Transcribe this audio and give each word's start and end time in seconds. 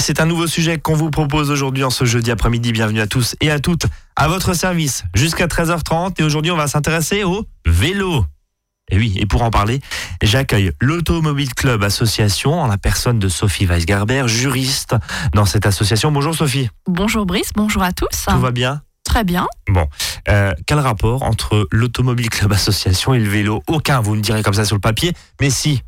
c'est 0.00 0.20
un 0.20 0.26
nouveau 0.26 0.46
sujet 0.46 0.78
qu'on 0.78 0.94
vous 0.94 1.10
propose 1.10 1.50
aujourd'hui 1.50 1.84
en 1.84 1.90
ce 1.90 2.04
jeudi 2.04 2.30
après-midi. 2.30 2.72
Bienvenue 2.72 3.00
à 3.00 3.06
tous 3.06 3.36
et 3.40 3.50
à 3.50 3.60
toutes 3.60 3.86
à 4.16 4.28
votre 4.28 4.54
service 4.54 5.04
jusqu'à 5.14 5.46
13h30. 5.46 6.14
Et 6.18 6.22
aujourd'hui, 6.22 6.50
on 6.50 6.56
va 6.56 6.66
s'intéresser 6.66 7.22
au 7.22 7.46
vélo. 7.66 8.24
Et 8.90 8.96
oui, 8.96 9.14
et 9.18 9.26
pour 9.26 9.42
en 9.42 9.50
parler, 9.50 9.80
j'accueille 10.22 10.72
l'Automobile 10.80 11.54
Club 11.54 11.84
Association 11.84 12.54
en 12.54 12.66
la 12.66 12.78
personne 12.78 13.18
de 13.18 13.28
Sophie 13.28 13.66
Weisgerber, 13.66 14.26
juriste 14.26 14.96
dans 15.34 15.44
cette 15.44 15.66
association. 15.66 16.10
Bonjour 16.10 16.34
Sophie. 16.34 16.68
Bonjour 16.86 17.26
Brice, 17.26 17.50
bonjour 17.54 17.82
à 17.82 17.92
tous. 17.92 18.26
Tout 18.26 18.40
va 18.40 18.50
bien? 18.50 18.82
Très 19.04 19.24
bien. 19.24 19.46
Bon, 19.68 19.86
euh, 20.28 20.52
quel 20.66 20.78
rapport 20.78 21.22
entre 21.24 21.68
l'Automobile 21.70 22.30
Club 22.30 22.52
Association 22.52 23.12
et 23.12 23.18
le 23.18 23.28
vélo? 23.28 23.62
Aucun, 23.66 24.00
vous 24.00 24.14
me 24.14 24.20
direz 24.20 24.42
comme 24.42 24.54
ça 24.54 24.64
sur 24.64 24.76
le 24.76 24.80
papier, 24.80 25.12
mais 25.40 25.50
si. 25.50 25.82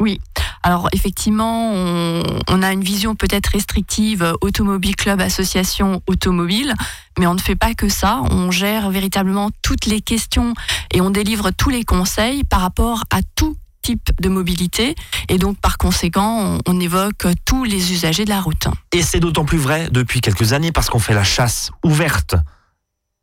Oui, 0.00 0.18
alors 0.62 0.88
effectivement, 0.92 1.72
on, 1.72 2.62
a 2.62 2.72
une 2.72 2.82
vision 2.82 3.14
peut-être 3.14 3.48
restrictive 3.48 4.34
automobile 4.40 4.96
club 4.96 5.20
association 5.20 6.02
automobile, 6.06 6.74
mais 7.18 7.26
on 7.26 7.34
ne 7.34 7.40
fait 7.40 7.54
pas 7.54 7.74
que 7.74 7.88
ça. 7.88 8.22
On 8.30 8.50
gère 8.50 8.90
véritablement 8.90 9.50
toutes 9.62 9.86
les 9.86 10.00
questions 10.00 10.54
et 10.92 11.00
on 11.00 11.10
délivre 11.10 11.50
tous 11.50 11.70
les 11.70 11.84
conseils 11.84 12.44
par 12.44 12.60
rapport 12.60 13.04
à 13.10 13.20
tout 13.36 13.56
type 13.82 14.10
de 14.20 14.28
mobilité 14.28 14.94
et 15.28 15.38
donc 15.38 15.58
par 15.58 15.78
conséquent 15.78 16.58
on, 16.66 16.74
on 16.74 16.80
évoque 16.80 17.26
tous 17.46 17.64
les 17.64 17.92
usagers 17.92 18.24
de 18.24 18.30
la 18.30 18.40
route. 18.40 18.68
Et 18.92 19.02
c'est 19.02 19.20
d'autant 19.20 19.46
plus 19.46 19.58
vrai 19.58 19.88
depuis 19.90 20.20
quelques 20.20 20.52
années 20.52 20.72
parce 20.72 20.90
qu'on 20.90 20.98
fait 20.98 21.14
la 21.14 21.24
chasse 21.24 21.70
ouverte 21.84 22.36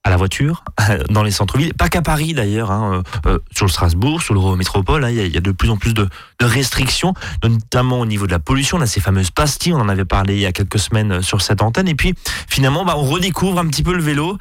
à 0.07 0.09
la 0.09 0.17
voiture 0.17 0.63
dans 1.09 1.21
les 1.21 1.31
centres-villes, 1.31 1.73
pas 1.73 1.89
qu'à 1.89 2.01
Paris 2.01 2.33
d'ailleurs, 2.33 2.71
hein, 2.71 3.03
euh, 3.25 3.29
euh, 3.29 3.39
sur 3.55 3.65
le 3.65 3.71
Strasbourg, 3.71 4.21
sur 4.21 4.33
le 4.33 4.55
métropole, 4.55 5.03
hein, 5.03 5.09
il 5.09 5.27
y, 5.27 5.37
a 5.37 5.41
de 5.41 5.51
plus 5.51 5.69
en 5.69 5.77
plus 5.77 5.93
de, 5.93 6.07
restrictions, 6.41 7.13
notamment 7.43 7.99
au 7.99 8.05
niveau 8.05 8.25
de 8.25 8.31
la 8.31 8.39
pollution. 8.39 8.77
On 8.77 8.81
a 8.81 8.85
ces 8.85 9.01
fameuses 9.01 9.31
pastilles, 9.31 9.73
on 9.73 9.81
en 9.81 9.89
avait 9.89 10.05
parlé 10.05 10.35
il 10.35 10.39
y 10.39 10.45
a 10.45 10.51
quelques 10.51 10.79
semaines 10.79 11.13
euh, 11.13 11.21
sur 11.21 11.41
cette 11.41 11.61
antenne. 11.61 11.87
Et 11.89 11.95
puis 11.95 12.13
finalement, 12.47 12.85
bah, 12.85 12.93
on 12.95 13.03
redécouvre 13.03 13.59
un 13.59 13.67
petit 13.67 13.83
peu 13.83 13.93
le 13.93 14.01
vélo 14.01 14.37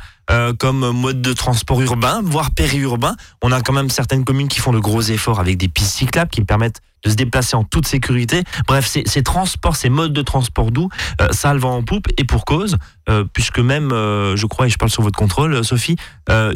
comme 0.58 0.90
mode 0.90 1.22
de 1.22 1.32
transport 1.32 1.80
urbain, 1.80 2.20
voire 2.24 2.50
périurbain. 2.50 3.16
On 3.42 3.52
a 3.52 3.60
quand 3.60 3.72
même 3.72 3.90
certaines 3.90 4.24
communes 4.24 4.48
qui 4.48 4.60
font 4.60 4.72
de 4.72 4.78
gros 4.78 5.02
efforts 5.02 5.40
avec 5.40 5.56
des 5.56 5.68
pistes 5.68 5.96
cyclables 5.96 6.30
qui 6.30 6.42
permettent 6.42 6.80
de 7.04 7.10
se 7.10 7.14
déplacer 7.14 7.56
en 7.56 7.64
toute 7.64 7.86
sécurité. 7.86 8.42
Bref, 8.66 8.86
ces, 8.86 9.22
transports, 9.22 9.76
ces 9.76 9.88
modes 9.88 10.12
de 10.12 10.22
transport 10.22 10.72
doux, 10.72 10.88
ça 11.30 11.54
le 11.54 11.60
vent 11.60 11.76
en 11.76 11.82
poupe 11.82 12.08
et 12.16 12.24
pour 12.24 12.44
cause. 12.44 12.76
Euh, 13.08 13.24
puisque 13.32 13.60
même, 13.60 13.92
euh, 13.92 14.34
je 14.34 14.46
crois, 14.46 14.66
et 14.66 14.68
je 14.68 14.78
parle 14.78 14.90
sur 14.90 15.02
votre 15.02 15.16
contrôle, 15.16 15.54
euh, 15.54 15.62
Sophie, 15.62 15.94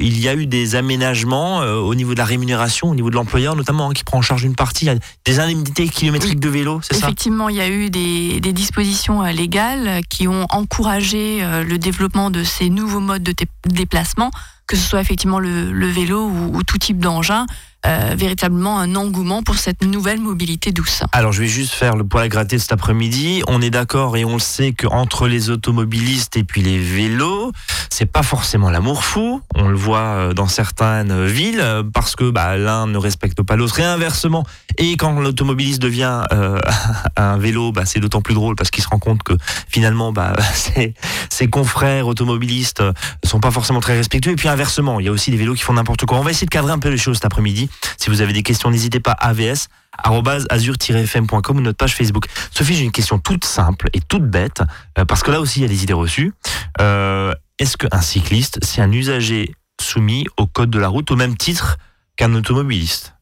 il 0.00 0.18
y 0.18 0.28
a 0.28 0.34
eu 0.34 0.46
des 0.46 0.74
aménagements 0.74 1.58
au 1.60 1.94
niveau 1.94 2.14
de 2.14 2.18
la 2.18 2.24
rémunération, 2.24 2.91
au 2.91 2.94
niveau 2.94 3.08
de 3.08 3.14
l'employeur 3.14 3.54
notamment, 3.54 3.91
hein, 3.91 3.92
qui 3.92 4.02
prend 4.02 4.18
en 4.18 4.22
charge 4.22 4.42
une 4.42 4.56
partie, 4.56 4.88
des 5.24 5.38
indemnités 5.38 5.88
kilométriques 5.88 6.41
de 6.41 6.48
vélo, 6.48 6.80
c'est 6.82 6.94
ça? 6.94 7.06
Effectivement, 7.06 7.48
il 7.48 7.56
y 7.56 7.60
a 7.60 7.68
eu 7.68 7.88
des, 7.88 8.41
dispositions 8.52 9.22
légales 9.22 10.00
qui 10.08 10.26
ont 10.26 10.46
encouragé 10.50 11.41
le 11.41 11.78
développement 11.78 12.30
de 12.30 12.42
ces 12.42 12.68
nouveaux 12.68 12.98
modes 12.98 13.22
de 13.22 13.30
déplacement, 13.66 14.30
que 14.66 14.77
ce 14.77 14.89
soit 14.89 15.00
effectivement 15.00 15.39
le, 15.39 15.86
vélo 15.86 16.28
ou 16.28 16.62
tout 16.62 16.78
type 16.78 16.98
d'engin. 16.98 17.47
Euh, 17.86 18.14
véritablement 18.14 18.78
un 18.78 18.94
engouement 18.94 19.42
pour 19.42 19.56
cette 19.56 19.82
nouvelle 19.82 20.20
mobilité 20.20 20.70
douce. 20.70 21.02
Alors 21.12 21.32
je 21.32 21.40
vais 21.40 21.48
juste 21.48 21.72
faire 21.72 21.96
le 21.96 22.04
poil 22.04 22.24
à 22.24 22.28
gratter 22.28 22.58
cet 22.58 22.72
après-midi. 22.72 23.42
On 23.48 23.62
est 23.62 23.70
d'accord 23.70 24.18
et 24.18 24.24
on 24.26 24.34
le 24.34 24.40
sait 24.40 24.72
qu'entre 24.72 25.26
les 25.26 25.48
automobilistes 25.48 26.36
et 26.36 26.44
puis 26.44 26.60
les 26.60 26.78
vélos, 26.78 27.52
c'est 27.88 28.04
pas 28.04 28.22
forcément 28.22 28.68
l'amour 28.68 29.02
fou. 29.02 29.40
On 29.54 29.68
le 29.68 29.76
voit 29.76 30.00
euh, 30.00 30.34
dans 30.34 30.46
certaines 30.46 31.24
villes 31.24 31.64
parce 31.94 32.16
que 32.16 32.28
bah, 32.28 32.58
l'un 32.58 32.86
ne 32.86 32.98
respecte 32.98 33.40
pas 33.40 33.56
l'autre 33.56 33.80
et 33.80 33.84
inversement. 33.84 34.44
Et 34.76 34.98
quand 34.98 35.18
l'automobiliste 35.18 35.80
devient 35.80 36.24
euh, 36.32 36.60
un 37.16 37.38
vélo, 37.38 37.72
bah, 37.72 37.86
c'est 37.86 38.00
d'autant 38.00 38.20
plus 38.20 38.34
drôle 38.34 38.56
parce 38.56 38.70
qu'il 38.70 38.84
se 38.84 38.90
rend 38.90 38.98
compte 38.98 39.22
que 39.22 39.32
finalement 39.68 40.12
bah, 40.12 40.34
ses, 40.54 40.92
ses 41.30 41.48
confrères 41.48 42.08
automobilistes 42.08 42.82
sont 43.24 43.40
pas 43.40 43.50
forcément 43.50 43.80
très 43.80 43.96
respectueux. 43.96 44.32
Et 44.32 44.36
puis 44.36 44.48
inversement, 44.48 45.00
il 45.00 45.06
y 45.06 45.08
a 45.08 45.12
aussi 45.12 45.30
des 45.30 45.38
vélos 45.38 45.54
qui 45.54 45.62
font 45.62 45.72
n'importe 45.72 46.04
quoi. 46.04 46.18
On 46.18 46.22
va 46.22 46.30
essayer 46.30 46.46
de 46.46 46.50
cadrer 46.50 46.72
un 46.72 46.78
peu 46.78 46.90
les 46.90 46.98
choses 46.98 47.16
cet 47.16 47.24
après-midi. 47.24 47.69
Si 47.98 48.10
vous 48.10 48.20
avez 48.20 48.32
des 48.32 48.42
questions, 48.42 48.70
n'hésitez 48.70 49.00
pas 49.00 49.12
avs 49.12 49.69
azur-fm.com 50.03 51.56
ou 51.56 51.60
notre 51.60 51.76
page 51.76 51.94
Facebook. 51.94 52.26
Sophie, 52.50 52.75
j'ai 52.75 52.84
une 52.84 52.92
question 52.92 53.19
toute 53.19 53.44
simple 53.44 53.88
et 53.92 54.00
toute 54.00 54.25
bête, 54.25 54.62
euh, 54.98 55.04
parce 55.04 55.22
que 55.22 55.31
là 55.31 55.41
aussi 55.41 55.60
il 55.60 55.62
y 55.62 55.66
a 55.66 55.69
des 55.69 55.82
idées 55.82 55.92
reçues. 55.92 56.32
Euh, 56.81 57.34
est-ce 57.58 57.76
qu'un 57.76 58.00
cycliste, 58.00 58.58
c'est 58.62 58.81
un 58.81 58.92
usager 58.92 59.54
soumis 59.81 60.26
au 60.36 60.47
code 60.47 60.70
de 60.70 60.78
la 60.78 60.88
route 60.88 61.10
au 61.10 61.16
même 61.16 61.36
titre 61.36 61.76
qu'un 62.16 62.34
automobiliste? 62.34 63.14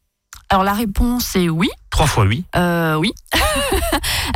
Alors 0.49 0.63
la 0.63 0.73
réponse 0.73 1.35
est 1.35 1.47
oui. 1.47 1.69
Trois 1.91 2.07
fois 2.07 2.25
oui. 2.25 2.43
Euh, 2.55 2.95
oui. 2.95 3.13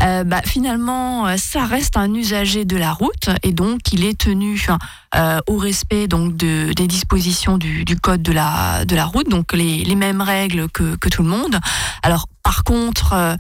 Euh, 0.02 0.26
bah, 0.26 0.42
finalement, 0.44 1.28
euh, 1.28 1.38
ça 1.38 1.66
reste 1.66 1.96
un 1.96 2.14
usager 2.14 2.66
de 2.66 2.76
la 2.76 2.92
route 2.92 3.30
et 3.42 3.54
donc 3.54 3.94
il 3.94 4.04
est 4.04 4.18
tenu 4.18 4.60
au 5.48 5.58
respect 5.58 6.08
donc 6.08 6.36
de, 6.36 6.74
des 6.74 6.88
dispositions 6.88 7.58
du, 7.58 7.86
code 8.02 8.22
de 8.22 8.34
la, 8.34 8.84
de 8.84 8.96
la 8.96 9.06
route, 9.06 9.30
donc 9.30 9.54
les, 9.54 9.86
les 9.86 9.96
mêmes 9.96 10.20
règles 10.20 10.68
que, 10.68 10.96
que, 10.98 11.08
tout 11.08 11.24
le 11.24 11.30
monde. 11.30 11.58
Alors 12.02 12.28
par 12.42 12.66
contre, 12.66 13.38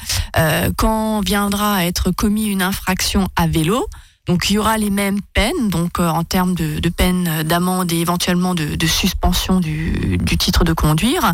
quand 0.78 1.20
viendra 1.22 1.78
à 1.78 1.84
être 1.84 2.12
commis 2.12 2.46
une 2.46 2.62
infraction 2.62 3.28
à 3.36 3.48
vélo, 3.48 3.90
donc 4.26 4.50
il 4.50 4.54
y 4.54 4.58
aura 4.58 4.78
les 4.78 4.90
mêmes 4.90 5.20
peines, 5.34 5.70
donc 5.70 6.00
euh, 6.00 6.08
en 6.08 6.24
termes 6.24 6.56
de, 6.56 6.80
de 6.80 6.90
peine 6.90 7.44
d'amende 7.44 7.92
et 7.92 7.98
éventuellement 7.98 8.56
de, 8.56 8.76
de 8.76 8.88
suspension 8.88 9.60
du, 9.60 10.18
du, 10.18 10.38
titre 10.38 10.64
de 10.64 10.72
conduire. 10.72 11.32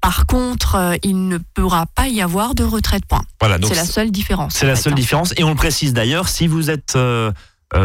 Par 0.00 0.24
contre, 0.26 0.76
euh, 0.76 0.96
il 1.02 1.26
ne 1.26 1.38
pourra 1.38 1.86
pas 1.86 2.06
y 2.06 2.22
avoir 2.22 2.54
de 2.54 2.62
retrait 2.62 3.00
de 3.00 3.06
points. 3.06 3.24
Voilà, 3.40 3.58
c'est 3.66 3.74
la 3.74 3.84
seule 3.84 4.12
différence. 4.12 4.54
C'est 4.54 4.66
la 4.66 4.76
seule 4.76 4.94
différence, 4.94 5.34
et 5.36 5.42
on 5.42 5.48
le 5.48 5.56
précise 5.56 5.92
d'ailleurs. 5.92 6.28
Si 6.28 6.46
vous 6.46 6.70
êtes 6.70 6.94
euh, 6.94 7.32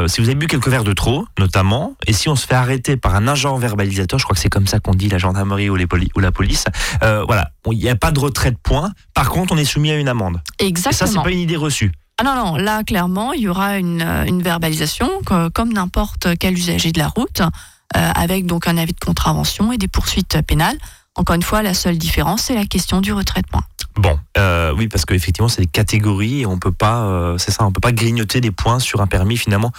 si 0.07 0.21
vous 0.21 0.27
avez 0.27 0.35
bu 0.35 0.45
quelques 0.45 0.67
verres 0.67 0.83
de 0.83 0.93
trop, 0.93 1.25
notamment, 1.39 1.95
et 2.05 2.13
si 2.13 2.29
on 2.29 2.35
se 2.35 2.45
fait 2.45 2.53
arrêter 2.53 2.95
par 2.95 3.15
un 3.15 3.27
agent 3.27 3.57
verbalisateur, 3.57 4.19
je 4.19 4.23
crois 4.23 4.35
que 4.35 4.39
c'est 4.39 4.49
comme 4.49 4.67
ça 4.67 4.79
qu'on 4.79 4.93
dit 4.93 5.09
la 5.09 5.17
gendarmerie 5.17 5.71
ou, 5.71 5.75
les 5.75 5.87
ou 6.15 6.19
la 6.19 6.31
police, 6.31 6.65
voilà, 7.01 7.49
il 7.71 7.79
n'y 7.79 7.89
a 7.89 7.95
pas 7.95 8.11
de 8.11 8.19
retrait 8.19 8.51
de 8.51 8.57
points. 8.61 8.91
Par 9.15 9.29
contre, 9.29 9.51
on 9.51 9.57
est 9.57 9.65
soumis 9.65 9.89
à 9.89 9.97
une 9.97 10.09
amende. 10.09 10.41
Exactement. 10.59 10.91
Et 10.91 10.93
ça, 10.93 11.07
c'est 11.07 11.23
pas 11.23 11.31
une 11.31 11.39
idée 11.39 11.57
reçue. 11.57 11.91
Ah 12.19 12.23
non, 12.23 12.35
non, 12.35 12.55
là, 12.55 12.83
clairement, 12.83 13.33
il 13.33 13.41
y 13.41 13.47
aura 13.47 13.77
une, 13.77 14.01
euh, 14.01 14.39
verbalisation, 14.43 15.09
comme 15.53 15.73
n'importe 15.73 16.27
quel 16.39 16.53
usager 16.53 16.91
de 16.91 16.99
la 16.99 17.07
route, 17.07 17.41
euh, 17.41 18.11
avec 18.15 18.45
donc 18.45 18.67
un 18.67 18.77
avis 18.77 18.93
de 18.93 18.99
contravention 18.99 19.71
et 19.71 19.77
des 19.77 19.87
poursuites 19.87 20.41
pénales. 20.45 20.77
Encore 21.15 21.35
une 21.35 21.43
fois, 21.43 21.61
la 21.63 21.73
seule 21.73 21.97
différence, 21.97 22.43
c'est 22.43 22.55
la 22.55 22.65
question 22.65 23.01
du 23.01 23.13
retrait 23.13 23.41
de 23.41 23.47
points. 23.47 23.63
Bon, 23.95 24.19
euh, 24.37 24.73
oui, 24.75 24.87
parce 24.87 25.05
qu'effectivement, 25.05 25.47
c'est 25.47 25.61
des 25.61 25.67
catégories 25.67 26.41
et 26.41 26.45
on 26.45 26.57
peut 26.57 26.71
pas, 26.71 27.35
c'est 27.37 27.51
ça, 27.51 27.65
on 27.65 27.71
peut 27.71 27.79
pas 27.79 27.91
grignoter 27.91 28.41
des 28.41 28.51
points 28.51 28.79
sur 28.79 29.01
un 29.01 29.07
permis 29.07 29.37
finalement 29.37 29.71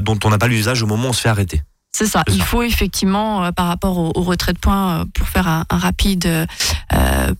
dont 0.00 0.18
on 0.24 0.30
n'a 0.30 0.38
pas 0.38 0.48
l'usage 0.48 0.82
au 0.82 0.86
moment 0.86 1.08
où 1.08 1.10
on 1.10 1.12
se 1.12 1.20
fait 1.20 1.28
arrêter. 1.28 1.62
C'est 1.92 2.06
ça. 2.06 2.22
Il 2.28 2.42
faut 2.42 2.62
effectivement, 2.62 3.50
par 3.52 3.66
rapport 3.66 3.98
au, 3.98 4.22
retrait 4.22 4.52
de 4.52 4.58
points, 4.58 5.04
pour 5.14 5.26
faire 5.28 5.48
un, 5.48 5.64
rapide 5.70 6.46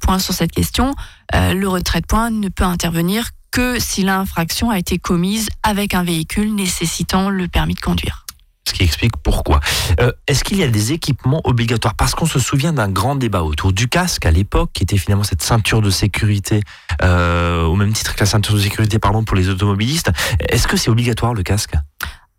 point 0.00 0.19
sur 0.19 0.34
cette 0.34 0.53
question, 0.53 0.94
le 1.32 1.66
retrait 1.66 2.00
de 2.00 2.06
points 2.06 2.31
ne 2.31 2.48
peut 2.48 2.64
intervenir 2.64 3.31
que 3.50 3.78
si 3.78 4.03
l'infraction 4.03 4.70
a 4.70 4.78
été 4.78 4.98
commise 4.98 5.48
avec 5.62 5.94
un 5.94 6.03
véhicule 6.03 6.54
nécessitant 6.54 7.31
le 7.31 7.48
permis 7.48 7.75
de 7.75 7.81
conduire. 7.81 8.25
Ce 8.69 8.75
qui 8.75 8.82
explique 8.82 9.16
pourquoi. 9.22 9.60
Euh, 9.98 10.12
est-ce 10.26 10.44
qu'il 10.44 10.58
y 10.58 10.62
a 10.62 10.69
des 10.69 10.92
équipements 10.92 11.41
obligatoires? 11.44 11.94
Parce 11.94 12.14
qu'on 12.14 12.26
se 12.26 12.38
souvient 12.38 12.75
d'un 12.75 12.91
grand 12.91 13.16
débat 13.16 13.42
autour 13.42 13.72
du 13.72 13.88
casque 13.88 14.26
à 14.26 14.31
l'époque, 14.31 14.70
qui 14.75 14.82
était 14.82 14.98
finalement 14.98 15.25
cette 15.25 15.41
ceinture 15.41 15.81
de 15.81 15.88
sécurité, 15.88 16.60
euh, 17.03 17.64
au 17.64 17.76
même 17.76 17.94
titre 17.94 18.14
que 18.14 18.20
la 18.20 18.26
ceinture 18.26 18.54
de 18.54 18.60
sécurité 18.60 18.98
pardon, 18.98 19.25
pour 19.25 19.37
les 19.37 19.48
automobilistes. 19.48 20.10
Est-ce 20.50 20.69
que 20.69 20.76
c'est 20.76 20.91
obligatoire 20.91 21.32
le 21.32 21.42
casque? 21.42 21.76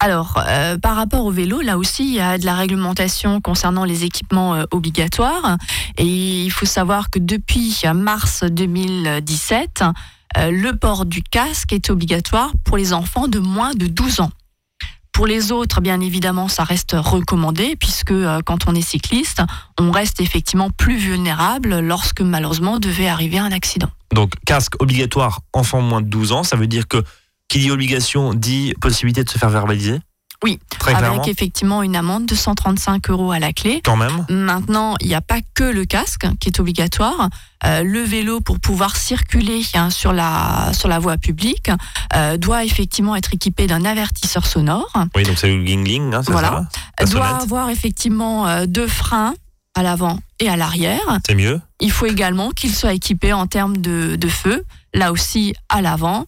Alors, 0.01 0.41
euh, 0.47 0.77
par 0.77 0.95
rapport 0.95 1.25
au 1.25 1.31
vélo, 1.31 1.59
là 1.59 1.77
aussi, 1.77 2.07
il 2.07 2.13
y 2.13 2.21
a 2.21 2.37
de 2.37 2.45
la 2.45 2.55
réglementation 2.55 3.41
concernant 3.41 3.83
les 3.83 4.05
équipements 4.05 4.63
obligatoires. 4.71 5.57
Et 5.97 6.45
il 6.45 6.49
faut 6.51 6.65
savoir 6.65 7.09
que 7.09 7.19
depuis 7.19 7.81
mars 7.93 8.45
2017, 8.45 9.83
euh, 10.37 10.51
le 10.51 10.75
port 10.75 11.05
du 11.05 11.23
casque 11.23 11.73
est 11.73 11.89
obligatoire 11.89 12.51
pour 12.63 12.77
les 12.77 12.93
enfants 12.93 13.27
de 13.27 13.39
moins 13.39 13.73
de 13.73 13.87
12 13.87 14.21
ans. 14.21 14.31
Pour 15.11 15.25
les 15.25 15.51
autres, 15.51 15.81
bien 15.81 15.99
évidemment, 15.99 16.47
ça 16.47 16.63
reste 16.63 16.95
recommandé 16.97 17.75
puisque 17.75 18.11
euh, 18.11 18.39
quand 18.45 18.69
on 18.69 18.75
est 18.75 18.81
cycliste, 18.81 19.41
on 19.79 19.91
reste 19.91 20.21
effectivement 20.21 20.69
plus 20.69 20.97
vulnérable 20.97 21.79
lorsque 21.79 22.21
malheureusement 22.21 22.79
devait 22.79 23.07
arriver 23.09 23.39
un 23.39 23.51
accident. 23.51 23.89
Donc 24.13 24.33
casque 24.45 24.81
obligatoire 24.81 25.41
enfant 25.51 25.81
moins 25.81 26.01
de 26.01 26.07
12 26.07 26.31
ans, 26.31 26.43
ça 26.43 26.55
veut 26.55 26.67
dire 26.67 26.87
que 26.87 27.03
qui 27.49 27.59
dit 27.59 27.71
obligation 27.71 28.33
dit 28.33 28.73
possibilité 28.79 29.23
de 29.23 29.29
se 29.29 29.37
faire 29.37 29.49
verbaliser 29.49 29.99
oui, 30.41 30.57
avec 30.85 31.27
effectivement 31.27 31.83
une 31.83 31.97
amende 31.97 32.25
de 32.25 32.33
135 32.33 33.09
euros 33.09 33.33
à 33.33 33.39
la 33.39 33.51
clé. 33.51 33.81
Quand 33.83 33.97
même. 33.97 34.25
Maintenant, 34.29 34.95
il 35.01 35.07
n'y 35.07 35.15
a 35.15 35.19
pas 35.19 35.39
que 35.53 35.65
le 35.65 35.83
casque 35.83 36.25
qui 36.39 36.47
est 36.47 36.59
obligatoire. 36.61 37.29
Euh, 37.65 37.83
le 37.83 37.99
vélo, 37.99 38.39
pour 38.39 38.57
pouvoir 38.57 38.95
circuler 38.95 39.61
hein, 39.73 39.89
sur, 39.89 40.13
la, 40.13 40.71
sur 40.71 40.87
la 40.87 40.97
voie 40.97 41.17
publique, 41.17 41.69
euh, 42.15 42.37
doit 42.37 42.63
effectivement 42.63 43.17
être 43.17 43.33
équipé 43.33 43.67
d'un 43.67 43.83
avertisseur 43.83 44.45
sonore. 44.45 44.89
Oui, 45.13 45.23
donc 45.23 45.37
c'est 45.37 45.53
le 45.53 45.61
gling 45.61 46.13
hein, 46.13 46.21
voilà. 46.27 46.69
Ça, 46.97 47.05
doit 47.07 47.27
avoir 47.27 47.69
effectivement 47.69 48.47
euh, 48.47 48.65
deux 48.65 48.87
freins 48.87 49.33
à 49.75 49.83
l'avant 49.83 50.19
et 50.39 50.47
à 50.47 50.55
l'arrière. 50.55 51.19
C'est 51.27 51.35
mieux. 51.35 51.59
Il 51.81 51.91
faut 51.91 52.05
également 52.05 52.51
qu'il 52.51 52.73
soit 52.73 52.93
équipé 52.93 53.33
en 53.33 53.45
termes 53.45 53.75
de, 53.75 54.15
de 54.15 54.27
feu, 54.29 54.63
là 54.93 55.11
aussi 55.11 55.53
à 55.67 55.81
l'avant, 55.81 56.27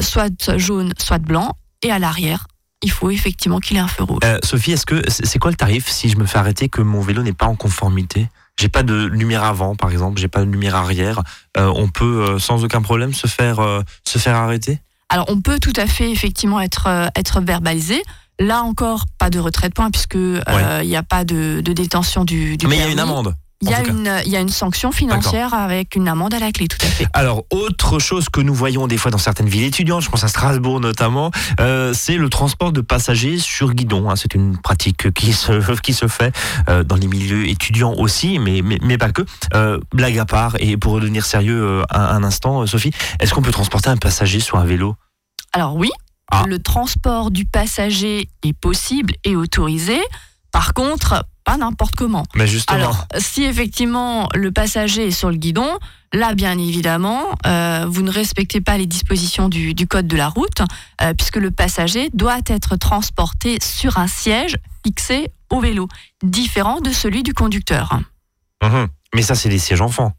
soit 0.00 0.56
jaune, 0.56 0.92
soit 0.98 1.18
blanc, 1.18 1.56
et 1.82 1.90
à 1.90 1.98
l'arrière, 1.98 2.46
il 2.82 2.90
faut 2.90 3.10
effectivement 3.10 3.58
qu'il 3.58 3.76
ait 3.76 3.80
un 3.80 3.88
feu 3.88 4.04
rouge. 4.04 4.20
Euh, 4.24 4.38
Sophie, 4.42 4.72
est-ce 4.72 4.86
que 4.86 5.02
c'est 5.08 5.38
quoi 5.38 5.50
le 5.50 5.56
tarif 5.56 5.88
si 5.88 6.08
je 6.08 6.16
me 6.16 6.24
fais 6.24 6.38
arrêter 6.38 6.68
que 6.68 6.80
mon 6.80 7.00
vélo 7.00 7.22
n'est 7.22 7.32
pas 7.32 7.46
en 7.46 7.56
conformité? 7.56 8.28
J'ai 8.58 8.68
pas 8.68 8.82
de 8.82 9.04
lumière 9.04 9.44
avant, 9.44 9.76
par 9.76 9.90
exemple, 9.90 10.20
j'ai 10.20 10.28
pas 10.28 10.40
de 10.40 10.50
lumière 10.50 10.76
arrière. 10.76 11.22
Euh, 11.56 11.72
on 11.74 11.88
peut 11.88 12.22
euh, 12.22 12.38
sans 12.38 12.64
aucun 12.64 12.82
problème 12.82 13.14
se 13.14 13.26
faire 13.26 13.60
euh, 13.60 13.82
se 14.06 14.18
faire 14.18 14.36
arrêter? 14.36 14.80
Alors, 15.08 15.26
on 15.28 15.40
peut 15.40 15.58
tout 15.58 15.72
à 15.76 15.86
fait 15.86 16.10
effectivement 16.10 16.60
être, 16.60 16.86
euh, 16.86 17.08
être 17.16 17.40
verbalisé. 17.40 18.02
Là 18.38 18.62
encore, 18.62 19.06
pas 19.18 19.28
de 19.28 19.38
retrait 19.38 19.68
de 19.68 19.74
points 19.74 19.90
puisque 19.90 20.16
euh, 20.16 20.80
il 20.82 20.88
n'y 20.88 20.96
a 20.96 21.02
pas 21.02 21.24
de, 21.24 21.60
de 21.62 21.72
détention 21.72 22.24
du, 22.24 22.56
du 22.56 22.66
Mais 22.66 22.76
il 22.76 22.80
y 22.80 22.84
a 22.84 22.88
une 22.88 23.00
amende. 23.00 23.34
Il 23.62 23.68
y, 23.68 23.74
a 23.74 23.86
une, 23.86 24.10
il 24.24 24.32
y 24.32 24.36
a 24.36 24.40
une 24.40 24.48
sanction 24.48 24.90
financière 24.90 25.52
avec 25.52 25.94
une 25.94 26.08
amende 26.08 26.32
à 26.32 26.38
la 26.38 26.50
clé, 26.50 26.66
tout 26.66 26.78
à 26.80 26.86
fait. 26.86 27.06
Alors, 27.12 27.44
autre 27.50 27.98
chose 27.98 28.30
que 28.30 28.40
nous 28.40 28.54
voyons 28.54 28.86
des 28.86 28.96
fois 28.96 29.10
dans 29.10 29.18
certaines 29.18 29.50
villes 29.50 29.64
étudiantes, 29.64 30.00
je 30.02 30.08
pense 30.08 30.24
à 30.24 30.28
Strasbourg 30.28 30.80
notamment, 30.80 31.30
euh, 31.60 31.92
c'est 31.92 32.16
le 32.16 32.30
transport 32.30 32.72
de 32.72 32.80
passagers 32.80 33.36
sur 33.36 33.74
guidon. 33.74 34.08
hein. 34.08 34.16
C'est 34.16 34.34
une 34.34 34.56
pratique 34.56 35.12
qui 35.12 35.34
se, 35.34 35.78
qui 35.82 35.92
se 35.92 36.08
fait 36.08 36.34
euh, 36.70 36.84
dans 36.84 36.96
les 36.96 37.06
milieux 37.06 37.48
étudiants 37.50 37.92
aussi, 37.98 38.38
mais, 38.38 38.62
mais, 38.64 38.78
mais 38.80 38.96
pas 38.96 39.12
que. 39.12 39.22
Euh, 39.52 39.78
blague 39.92 40.16
à 40.18 40.24
part, 40.24 40.56
et 40.58 40.78
pour 40.78 40.94
redevenir 40.94 41.26
sérieux 41.26 41.82
un, 41.90 42.00
un 42.00 42.24
instant, 42.24 42.66
Sophie, 42.66 42.92
est-ce 43.20 43.34
qu'on 43.34 43.42
peut 43.42 43.52
transporter 43.52 43.90
un 43.90 43.98
passager 43.98 44.40
sur 44.40 44.56
un 44.56 44.64
vélo? 44.64 44.96
Alors 45.52 45.76
oui, 45.76 45.90
Ah. 46.32 46.44
le 46.48 46.60
transport 46.60 47.30
du 47.30 47.44
passager 47.44 48.30
est 48.42 48.52
possible 48.54 49.16
et 49.24 49.36
autorisé. 49.36 49.98
Par 50.50 50.72
contre, 50.72 51.26
pas 51.50 51.56
n'importe 51.56 51.96
comment. 51.96 52.24
Mais 52.36 52.46
justement, 52.46 52.78
Alors, 52.78 53.06
si 53.18 53.42
effectivement 53.42 54.28
le 54.36 54.52
passager 54.52 55.08
est 55.08 55.10
sur 55.10 55.30
le 55.30 55.36
guidon, 55.36 55.68
là, 56.12 56.34
bien 56.34 56.56
évidemment, 56.56 57.24
euh, 57.44 57.86
vous 57.88 58.02
ne 58.02 58.10
respectez 58.12 58.60
pas 58.60 58.78
les 58.78 58.86
dispositions 58.86 59.48
du, 59.48 59.74
du 59.74 59.88
code 59.88 60.06
de 60.06 60.16
la 60.16 60.28
route, 60.28 60.62
euh, 61.02 61.12
puisque 61.12 61.38
le 61.38 61.50
passager 61.50 62.08
doit 62.14 62.38
être 62.46 62.76
transporté 62.76 63.58
sur 63.60 63.98
un 63.98 64.06
siège 64.06 64.58
fixé 64.86 65.32
au 65.50 65.58
vélo, 65.58 65.88
différent 66.22 66.80
de 66.80 66.90
celui 66.90 67.24
du 67.24 67.34
conducteur. 67.34 67.98
Mhm. 68.62 68.86
mais 69.14 69.22
ça 69.22 69.34
c'est 69.34 69.48
des 69.48 69.58
sièges 69.58 69.80
enfants. 69.80 70.12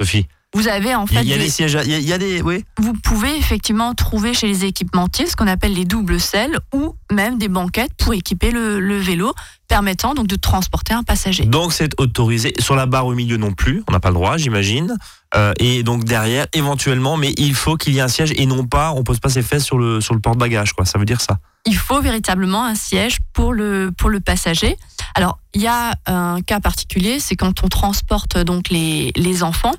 Sophie, 0.00 0.28
Vous 0.54 0.66
avez 0.66 0.94
en 0.94 1.06
fait, 1.06 1.20
il 1.22 1.28
y 1.28 1.34
a 1.34 1.36
des- 1.36 1.44
des 1.44 1.50
sièges, 1.50 1.76
il 1.84 1.90
y 1.90 1.94
a, 1.94 1.98
il 1.98 2.08
y 2.08 2.12
a 2.12 2.16
des, 2.18 2.40
oui. 2.40 2.64
vous 2.78 2.94
pouvez 2.94 3.36
effectivement 3.36 3.92
trouver 3.94 4.32
chez 4.32 4.46
les 4.46 4.64
équipementiers 4.64 5.26
ce 5.26 5.36
qu'on 5.36 5.46
appelle 5.46 5.74
les 5.74 5.84
doubles 5.84 6.18
selles 6.18 6.58
ou 6.74 6.94
même 7.12 7.36
des 7.36 7.48
banquettes 7.48 7.92
pour 7.98 8.14
équiper 8.14 8.50
le, 8.50 8.80
le 8.80 8.96
vélo, 8.98 9.34
permettant 9.68 10.14
donc 10.14 10.26
de 10.26 10.36
transporter 10.36 10.94
un 10.94 11.02
passager. 11.02 11.44
Donc 11.44 11.74
c'est 11.74 11.90
autorisé. 12.00 12.54
Sur 12.60 12.76
la 12.76 12.86
barre 12.86 13.04
au 13.06 13.14
milieu 13.14 13.36
non 13.36 13.52
plus, 13.52 13.82
on 13.88 13.92
n'a 13.92 14.00
pas 14.00 14.08
le 14.08 14.14
droit, 14.14 14.38
j'imagine. 14.38 14.96
Euh, 15.34 15.52
et 15.58 15.82
donc 15.82 16.04
derrière, 16.04 16.46
éventuellement, 16.54 17.16
mais 17.16 17.34
il 17.36 17.54
faut 17.54 17.76
qu'il 17.76 17.94
y 17.94 17.98
ait 17.98 18.02
un 18.02 18.08
siège 18.08 18.32
et 18.36 18.46
non 18.46 18.66
pas, 18.66 18.92
on 18.92 19.04
pose 19.04 19.20
pas 19.20 19.28
ses 19.28 19.42
fesses 19.42 19.64
sur 19.64 19.78
le 19.78 20.00
sur 20.00 20.14
le 20.14 20.20
porte-bagages, 20.20 20.72
quoi. 20.72 20.84
Ça 20.86 20.98
veut 20.98 21.04
dire 21.04 21.20
ça. 21.20 21.38
il 21.66 21.76
faut 21.76 22.00
véritablement 22.00 22.64
un 22.64 22.74
siège 22.74 23.18
pour 23.34 23.52
le, 23.52 23.92
pour 23.96 24.08
le 24.08 24.20
passager. 24.20 24.76
Alors, 25.14 25.38
il 25.52 25.60
y 25.60 25.66
a 25.66 25.96
un 26.06 26.40
cas 26.40 26.60
particulier, 26.60 27.18
c'est 27.20 27.36
quand 27.36 27.62
on 27.62 27.68
transporte 27.68 28.38
donc 28.38 28.70
les, 28.70 29.12
les 29.16 29.42
enfants. 29.42 29.74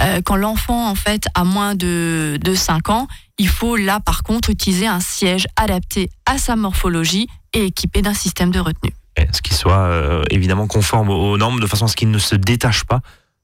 Euh, 0.00 0.20
quand 0.24 0.36
l'enfant, 0.36 0.88
en 0.88 0.94
fait, 0.94 1.26
a 1.34 1.44
moins 1.44 1.74
de, 1.74 2.38
de 2.40 2.54
5 2.54 2.88
ans, 2.90 3.08
il 3.38 3.48
faut 3.48 3.76
là, 3.76 4.00
par 4.00 4.22
contre, 4.22 4.50
utiliser 4.50 4.86
un 4.86 5.00
siège 5.00 5.46
adapté 5.56 6.10
à 6.26 6.38
sa 6.38 6.56
morphologie 6.56 7.28
et 7.52 7.64
équipé 7.66 8.02
d'un 8.02 8.14
système 8.14 8.50
de 8.50 8.60
retenue. 8.60 8.94
Et 9.16 9.26
Ce 9.32 9.42
qui 9.42 9.54
soit 9.54 9.78
euh, 9.78 10.22
évidemment 10.30 10.66
conforme 10.66 11.10
aux 11.10 11.32
aux 11.32 11.36
normes, 11.36 11.60
de 11.60 11.66
façon 11.66 11.84
à 11.86 11.88
ce 11.88 11.96
qu'il 11.96 12.10
ne 12.10 12.18
se 12.18 12.36
détache 12.36 12.84
pas 12.84 13.00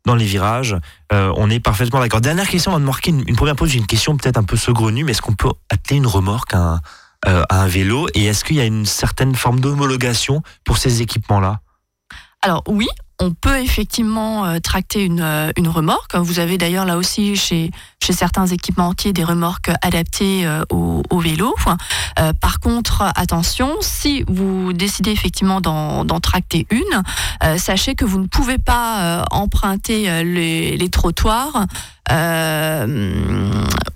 dans 0.06 0.14
les 0.14 0.25
virages. 0.25 0.76
Euh, 1.12 1.32
on 1.37 1.50
est 1.50 1.61
parfaitement 1.61 2.00
d'accord. 2.00 2.20
Dernière 2.20 2.49
question, 2.49 2.73
on 2.73 2.79
va 2.79 2.81
marquer 2.81 3.11
une, 3.11 3.37
première 3.37 3.56
pause. 3.56 3.70
J'ai 3.70 3.79
une 3.79 3.87
question 3.87 4.17
peut-être 4.17 4.38
un 4.38 4.43
peu 4.43 4.56
saugrenue, 4.56 5.05
mais 5.05 5.12
est-ce 5.12 5.23
qu'on 5.23 5.35
peut 5.35 5.50
atteler 5.70 5.97
une 5.97 6.06
remorque 6.06 6.55
euh, 6.55 6.79
à 7.25 7.62
un 7.62 7.67
vélo? 7.67 8.08
Et 8.14 8.25
est-ce 8.25 8.44
qu'il 8.44 8.56
y 8.56 8.61
a 8.61 8.64
une 8.64 8.87
certaine 8.87 9.35
forme 9.35 9.61
d'homologation 9.61 10.43
pour 10.64 10.79
ces 10.79 11.02
équipements-là? 11.02 11.61
Alors 12.43 12.62
oui, 12.67 12.88
on 13.20 13.32
peut 13.32 13.61
effectivement 13.61 14.46
euh, 14.46 14.58
tracter 14.58 15.05
une, 15.05 15.20
euh, 15.20 15.52
une 15.56 15.69
remorque. 15.69 16.17
Vous 16.17 16.40
avez 16.40 16.56
d'ailleurs 16.56 16.87
là 16.87 16.96
aussi 16.96 17.37
chez, 17.37 17.70
chez 18.02 18.14
certains 18.14 18.46
équipementiers 18.46 19.12
des 19.12 19.25
remorques 19.25 19.70
adaptées 19.82 20.46
euh, 20.46 20.64
au, 20.70 21.02
vélo. 21.20 21.55
Par 22.40 22.61
contre, 22.61 23.02
attention, 23.14 23.76
si 23.82 24.25
vous 24.26 24.72
décidez 24.72 25.11
effectivement 25.11 25.61
d'en 25.61 26.20
tracter 26.20 26.67
une, 26.70 27.58
sachez 27.58 27.94
que 27.94 28.06
vous 28.06 28.20
ne 28.20 28.26
pouvez 28.26 28.56
pas 28.56 29.26
emprunter 29.31 30.25
les, 30.25 30.88
trottoirs 30.88 31.66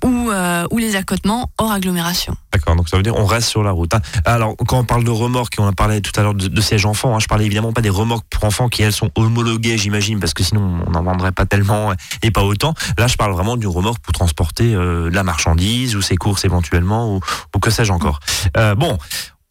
ou, 0.02 0.31
euh, 0.31 0.66
ou 0.70 0.78
les 0.78 0.96
accotements 0.96 1.50
hors 1.58 1.72
agglomération. 1.72 2.37
D'accord, 2.52 2.76
donc 2.76 2.88
ça 2.88 2.96
veut 2.96 3.02
dire 3.02 3.16
on 3.16 3.26
reste 3.26 3.49
sur 3.49 3.62
la 3.62 3.70
route. 3.70 3.94
hein. 3.94 4.00
Alors, 4.25 4.56
quand 4.69 4.78
on 4.78 4.84
parle 4.84 5.05
de 5.05 5.11
remorques, 5.11 5.56
on 5.58 5.66
a 5.66 5.72
parlé 5.72 6.00
tout 6.00 6.12
à 6.19 6.22
l'heure 6.22 6.34
de, 6.34 6.49
de 6.49 6.61
sièges 6.61 6.87
enfants, 6.87 7.14
hein, 7.16 7.19
je 7.19 7.26
parlais 7.26 7.46
évidemment 7.46 7.72
pas 7.72 7.81
des 7.81 7.90
remorques 7.90 8.26
pour 8.31 8.44
enfants 8.44 8.69
qui, 8.69 8.82
elles, 8.82 8.93
sont 8.93 9.11
homologuées, 9.16 9.78
j'imagine, 9.78 10.20
parce 10.20 10.34
que 10.34 10.44
sinon 10.44 10.84
on 10.87 10.90
n'en 10.90 11.02
vendrait 11.02 11.32
pas 11.32 11.46
tellement 11.46 11.93
et 12.22 12.31
pas 12.31 12.43
autant. 12.43 12.75
Là, 12.99 13.06
je 13.06 13.16
parle 13.16 13.32
vraiment 13.32 13.56
d'une 13.56 13.69
remorque 13.70 14.00
pour 14.00 14.12
transporter 14.12 14.75
euh, 14.75 15.10
la 15.10 15.22
marchandise 15.22 15.96
ou 15.96 16.02
ses 16.02 16.17
courses 16.17 16.44
éventuellement, 16.44 17.14
ou, 17.14 17.20
ou 17.55 17.58
que 17.58 17.70
sais-je 17.70 17.93
encore. 17.93 18.20
Euh, 18.56 18.75
bon. 18.75 18.99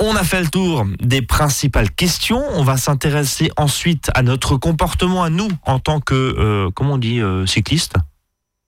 On 0.01 0.15
a 0.15 0.23
fait 0.23 0.41
le 0.41 0.47
tour 0.49 0.85
des 1.01 1.21
principales 1.21 1.91
questions. 1.91 2.43
On 2.55 2.63
va 2.63 2.77
s'intéresser 2.77 3.51
ensuite 3.57 4.09
à 4.15 4.23
notre 4.23 4.57
comportement 4.57 5.23
à 5.23 5.29
nous 5.29 5.47
en 5.65 5.79
tant 5.79 5.99
que, 6.01 6.13
euh, 6.15 6.69
comment 6.75 6.95
on 6.95 6.97
dit, 6.97 7.21
euh, 7.21 7.45
cycliste? 7.45 7.93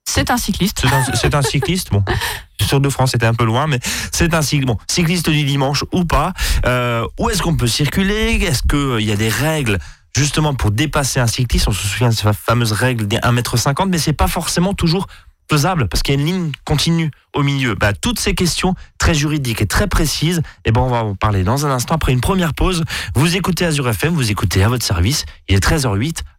C'est 0.08 0.30
un 0.30 0.36
cycliste. 0.36 0.82
C'est 1.14 1.34
un, 1.34 1.42
cycliste, 1.42 1.90
bon. 1.90 2.02
Sur 2.62 2.80
de 2.80 2.88
France, 2.88 3.10
c'était 3.12 3.26
un 3.26 3.34
peu 3.34 3.44
loin, 3.44 3.66
mais 3.66 3.78
c'est 4.12 4.32
un 4.34 4.42
cycle, 4.42 4.64
bon, 4.64 4.78
cycliste 4.88 5.28
du 5.28 5.44
dimanche 5.44 5.84
ou 5.92 6.04
pas. 6.04 6.32
Euh, 6.64 7.06
où 7.18 7.28
est-ce 7.28 7.42
qu'on 7.42 7.56
peut 7.56 7.66
circuler? 7.66 8.38
Est-ce 8.42 8.62
qu'il 8.62 9.06
y 9.06 9.12
a 9.12 9.16
des 9.16 9.28
règles 9.28 9.78
justement 10.16 10.54
pour 10.54 10.70
dépasser 10.70 11.20
un 11.20 11.26
cycliste? 11.26 11.68
On 11.68 11.72
se 11.72 11.86
souvient 11.86 12.08
de 12.08 12.14
cette 12.14 12.34
fameuse 12.34 12.72
règle 12.72 13.06
des 13.06 13.18
1m50, 13.18 13.88
mais 13.90 13.98
c'est 13.98 14.14
pas 14.14 14.26
forcément 14.26 14.72
toujours 14.72 15.06
faisable 15.50 15.88
parce 15.88 16.02
qu'il 16.02 16.14
y 16.14 16.18
a 16.18 16.20
une 16.20 16.26
ligne 16.26 16.52
continue 16.64 17.10
au 17.34 17.42
milieu. 17.42 17.74
Bah, 17.74 17.92
toutes 17.92 18.18
ces 18.18 18.34
questions 18.34 18.74
très 18.98 19.14
juridiques 19.14 19.62
et 19.62 19.66
très 19.66 19.86
précises, 19.86 20.42
et 20.64 20.72
ben 20.72 20.80
on 20.80 20.88
va 20.88 21.04
en 21.04 21.14
parler 21.14 21.44
dans 21.44 21.66
un 21.66 21.70
instant 21.70 21.94
après 21.94 22.12
une 22.12 22.20
première 22.20 22.54
pause. 22.54 22.84
Vous 23.14 23.36
écoutez 23.36 23.64
Azure 23.64 23.88
FM, 23.88 24.14
vous 24.14 24.30
écoutez 24.30 24.62
à 24.62 24.68
votre 24.68 24.84
service. 24.84 25.24
Il 25.48 25.56
est 25.56 25.64
13h08. 25.64 26.20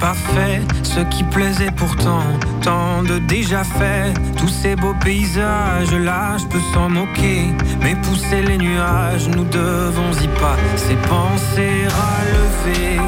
Pas 0.00 0.14
fait. 0.14 0.60
Ce 0.82 1.00
qui 1.00 1.22
plaisait 1.24 1.70
pourtant, 1.70 2.24
tant 2.62 3.02
de 3.02 3.18
déjà 3.18 3.62
fait. 3.62 4.12
Tous 4.36 4.48
ces 4.48 4.74
beaux 4.74 4.94
paysages, 5.04 5.92
là, 5.92 6.38
je 6.38 6.46
peux 6.46 6.64
s'en 6.72 6.88
moquer. 6.88 7.52
Mais 7.82 7.94
pousser 7.94 8.42
les 8.42 8.58
nuages, 8.58 9.28
nous 9.28 9.44
devons 9.44 10.12
y 10.12 10.28
passer. 10.44 10.96
Penser 11.08 11.86
à 12.08 12.16
lever 12.36 13.00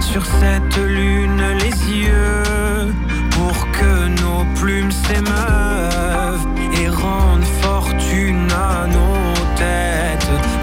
sur 0.00 0.24
cette 0.26 0.76
lune 0.76 1.42
les 1.60 1.76
yeux. 2.02 2.92
Pour 3.30 3.70
que 3.70 4.08
nos 4.22 4.44
plumes 4.60 4.90
s'émeuvent 4.90 6.46
et 6.80 6.88
rendent 6.88 7.50
fortune 7.62 8.48
à 8.50 8.86
nos 8.86 9.56
têtes 9.56 10.55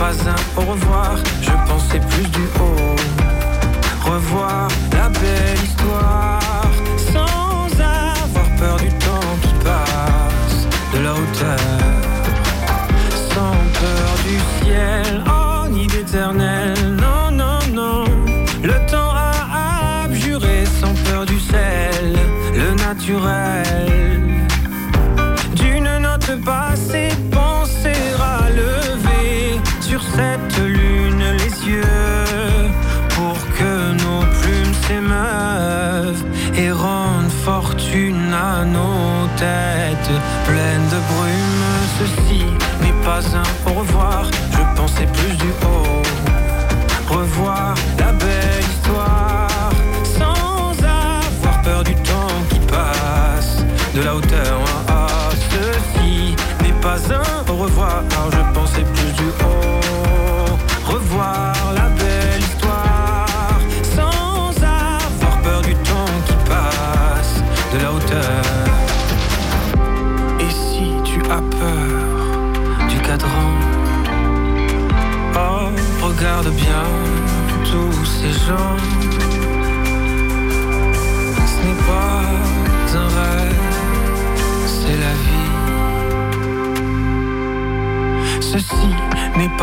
pas 0.00 0.12
un 0.26 0.60
au 0.62 0.64
revoir, 0.64 1.14
je 1.42 1.50
pensais 1.68 2.00
plus 2.00 2.26
du 2.28 2.44
haut. 2.58 2.96
Revoir 4.10 4.68
la 4.92 5.10
belle 5.10 5.62
histoire 5.62 6.59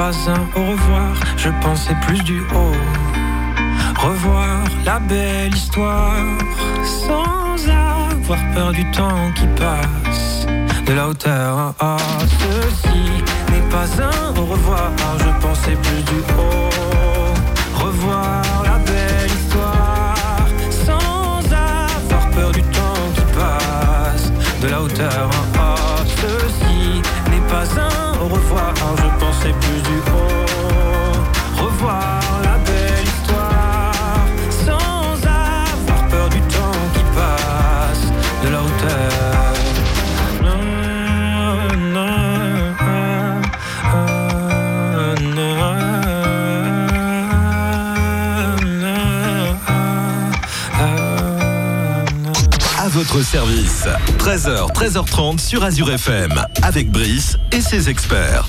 au 0.07 0.71
revoir, 0.71 1.15
je 1.35 1.49
pensais 1.61 1.95
plus 2.07 2.23
du 2.23 2.39
haut. 2.39 2.77
Revoir 3.99 4.63
la 4.85 4.99
belle 4.99 5.53
histoire 5.53 6.23
sans 6.85 7.67
avoir 7.69 8.39
peur 8.53 8.71
du 8.71 8.89
temps 8.91 9.31
qui 9.35 9.47
passe. 9.59 10.47
De 10.85 10.93
la 10.93 11.09
hauteur, 11.09 11.73
ah, 11.81 11.97
ceci 12.39 12.99
n'est 13.51 13.69
pas 13.69 13.87
un 14.01 14.39
au 14.39 14.45
revoir, 14.45 14.91
je 15.19 15.45
pensais 15.45 15.75
plus 15.75 16.03
du 16.03 16.19
haut. 16.39 17.83
Revoir 17.83 18.41
la 18.63 18.77
belle 18.89 19.27
histoire 19.27 20.47
sans 20.85 21.39
avoir 21.51 22.29
peur 22.33 22.51
du 22.53 22.61
temps 22.61 23.07
qui 23.13 23.21
passe. 23.37 24.31
De 24.61 24.69
la 24.69 24.81
hauteur, 24.81 25.29
pas 27.47 27.63
un 27.79 28.19
au 28.19 28.27
revoir, 28.27 28.73
je 28.97 29.19
pensais 29.19 29.53
plus 29.61 29.81
du 29.81 29.97
haut. 30.11 31.63
Revoir 31.63 32.16
votre 53.17 53.29
service. 53.29 53.85
13h, 54.19 54.71
13h30 54.73 55.39
sur 55.39 55.63
Azure 55.63 55.91
FM. 55.91 56.39
Avec 56.61 56.91
Brice 56.91 57.35
et 57.51 57.61
ses 57.61 57.89
experts. 57.89 58.47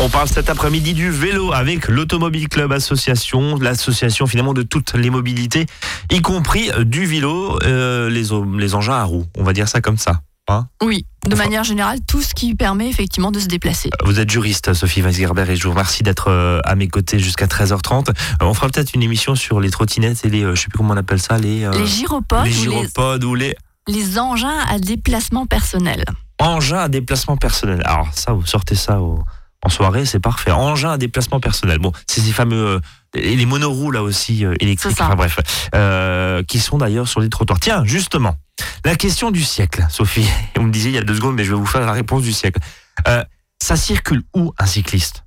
On 0.00 0.08
parle 0.08 0.26
cet 0.28 0.48
après-midi 0.48 0.94
du 0.94 1.10
vélo 1.10 1.52
avec 1.52 1.88
l'Automobile 1.88 2.48
Club 2.48 2.72
Association, 2.72 3.56
l'association 3.58 4.26
finalement 4.26 4.54
de 4.54 4.62
toutes 4.62 4.94
les 4.94 5.10
mobilités, 5.10 5.66
y 6.10 6.22
compris 6.22 6.70
euh, 6.70 6.84
du 6.84 7.04
vélo, 7.04 7.58
euh, 7.64 8.08
les, 8.08 8.74
engins 8.74 8.94
à 8.94 9.04
roues. 9.04 9.26
On 9.36 9.42
va 9.44 9.52
dire 9.52 9.68
ça 9.68 9.82
comme 9.82 9.98
ça. 9.98 10.20
hein? 10.48 10.66
Oui, 10.82 11.04
de 11.26 11.34
Enfin- 11.34 11.44
manière 11.44 11.64
générale, 11.64 11.98
tout 12.06 12.22
ce 12.22 12.34
qui 12.34 12.54
permet 12.54 12.88
effectivement 12.88 13.30
de 13.32 13.38
se 13.38 13.48
déplacer. 13.48 13.90
Vous 14.04 14.18
êtes 14.18 14.30
juriste, 14.30 14.72
Sophie 14.72 15.02
Weisgerber, 15.02 15.44
et 15.50 15.56
je 15.56 15.64
vous 15.64 15.70
remercie 15.70 16.02
d'être 16.02 16.28
euh, 16.30 16.60
à 16.64 16.74
mes 16.74 16.88
côtés 16.88 17.18
jusqu'à 17.18 17.46
13h30. 17.46 18.08
Euh, 18.10 18.12
On 18.40 18.54
fera 18.54 18.68
peut-être 18.68 18.94
une 18.94 19.02
émission 19.02 19.34
sur 19.34 19.60
les 19.60 19.68
trottinettes 19.70 20.24
et 20.24 20.30
les, 20.30 20.42
euh, 20.42 20.54
je 20.54 20.62
sais 20.62 20.68
plus 20.68 20.78
comment 20.78 20.94
on 20.94 20.96
appelle 20.96 21.20
ça, 21.20 21.36
les, 21.36 21.64
euh, 21.64 21.72
les 21.72 21.86
gyropodes 21.86 22.46
les 22.46 22.52
ou 22.52 22.62
les, 22.64 22.70
gyropodes 22.70 23.24
ou 23.24 23.34
les 23.34 23.54
les 23.88 24.18
engins 24.18 24.58
à 24.68 24.78
déplacement 24.78 25.46
personnel. 25.46 26.04
engins 26.38 26.78
à 26.80 26.88
déplacement 26.88 27.36
personnel. 27.36 27.80
Alors 27.84 28.08
ça, 28.12 28.32
vous 28.32 28.44
sortez 28.46 28.74
ça 28.74 29.00
au- 29.00 29.22
en 29.62 29.68
soirée, 29.68 30.04
c'est 30.04 30.20
parfait. 30.20 30.50
Engins 30.52 30.90
à 30.92 30.98
déplacement 30.98 31.40
personnel. 31.40 31.78
Bon, 31.78 31.90
c'est 32.06 32.20
ces 32.20 32.32
fameux 32.32 32.66
euh, 32.76 32.80
et 33.14 33.34
les 33.36 33.46
monoroues 33.46 33.90
là 33.90 34.02
aussi 34.02 34.44
euh, 34.44 34.54
électriques. 34.60 34.92
Enfin 35.00 35.14
bref, 35.16 35.38
euh, 35.74 36.42
qui 36.44 36.60
sont 36.60 36.78
d'ailleurs 36.78 37.08
sur 37.08 37.20
les 37.20 37.28
trottoirs. 37.30 37.58
Tiens, 37.58 37.82
justement, 37.84 38.36
la 38.84 38.94
question 38.96 39.30
du 39.30 39.42
siècle, 39.42 39.86
Sophie. 39.90 40.28
Vous 40.56 40.62
me 40.62 40.70
disiez 40.72 40.90
il 40.90 40.94
y 40.94 40.98
a 40.98 41.02
deux 41.02 41.14
secondes, 41.16 41.34
mais 41.34 41.44
je 41.44 41.50
vais 41.52 41.58
vous 41.58 41.66
faire 41.66 41.80
la 41.80 41.92
réponse 41.92 42.22
du 42.22 42.32
siècle. 42.32 42.60
Euh, 43.08 43.24
ça 43.62 43.76
circule 43.76 44.22
où 44.34 44.52
un 44.58 44.66
cycliste? 44.66 45.24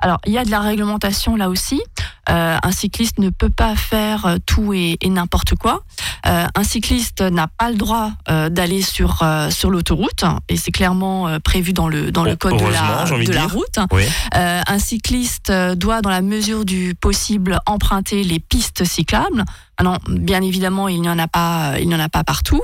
Alors, 0.00 0.18
il 0.26 0.32
y 0.32 0.38
a 0.38 0.44
de 0.44 0.50
la 0.50 0.60
réglementation 0.60 1.36
là 1.36 1.48
aussi. 1.48 1.80
Euh, 2.28 2.56
un 2.62 2.72
cycliste 2.72 3.18
ne 3.18 3.30
peut 3.30 3.50
pas 3.50 3.74
faire 3.74 4.26
euh, 4.26 4.36
tout 4.44 4.72
et, 4.72 4.98
et 5.00 5.08
n'importe 5.08 5.54
quoi. 5.56 5.82
Euh, 6.26 6.46
un 6.54 6.62
cycliste 6.62 7.22
n'a 7.22 7.48
pas 7.48 7.70
le 7.70 7.76
droit 7.76 8.12
euh, 8.28 8.48
d'aller 8.50 8.82
sur, 8.82 9.22
euh, 9.22 9.50
sur 9.50 9.70
l'autoroute, 9.70 10.24
et 10.48 10.56
c'est 10.56 10.70
clairement 10.70 11.26
euh, 11.26 11.38
prévu 11.38 11.72
dans 11.72 11.88
le, 11.88 12.12
dans 12.12 12.24
le 12.24 12.36
code 12.36 12.58
de 12.58 12.66
la, 12.66 13.04
de 13.04 13.32
la 13.32 13.46
route. 13.46 13.78
Oui. 13.90 14.04
Un 14.32 14.78
cycliste 14.78 15.50
doit, 15.50 16.02
dans 16.02 16.10
la 16.10 16.20
mesure 16.20 16.64
du 16.64 16.94
possible, 16.94 17.58
emprunter 17.66 18.22
les 18.22 18.38
pistes 18.38 18.84
cyclables. 18.84 19.44
Maintenant, 19.78 19.98
bien 20.08 20.42
évidemment, 20.42 20.88
il 20.88 21.00
n'y 21.00 21.08
en 21.08 21.18
a 21.18 21.26
pas, 21.26 21.80
il 21.80 21.88
n'y 21.88 21.94
en 21.94 22.00
a 22.00 22.08
pas 22.08 22.22
partout. 22.22 22.62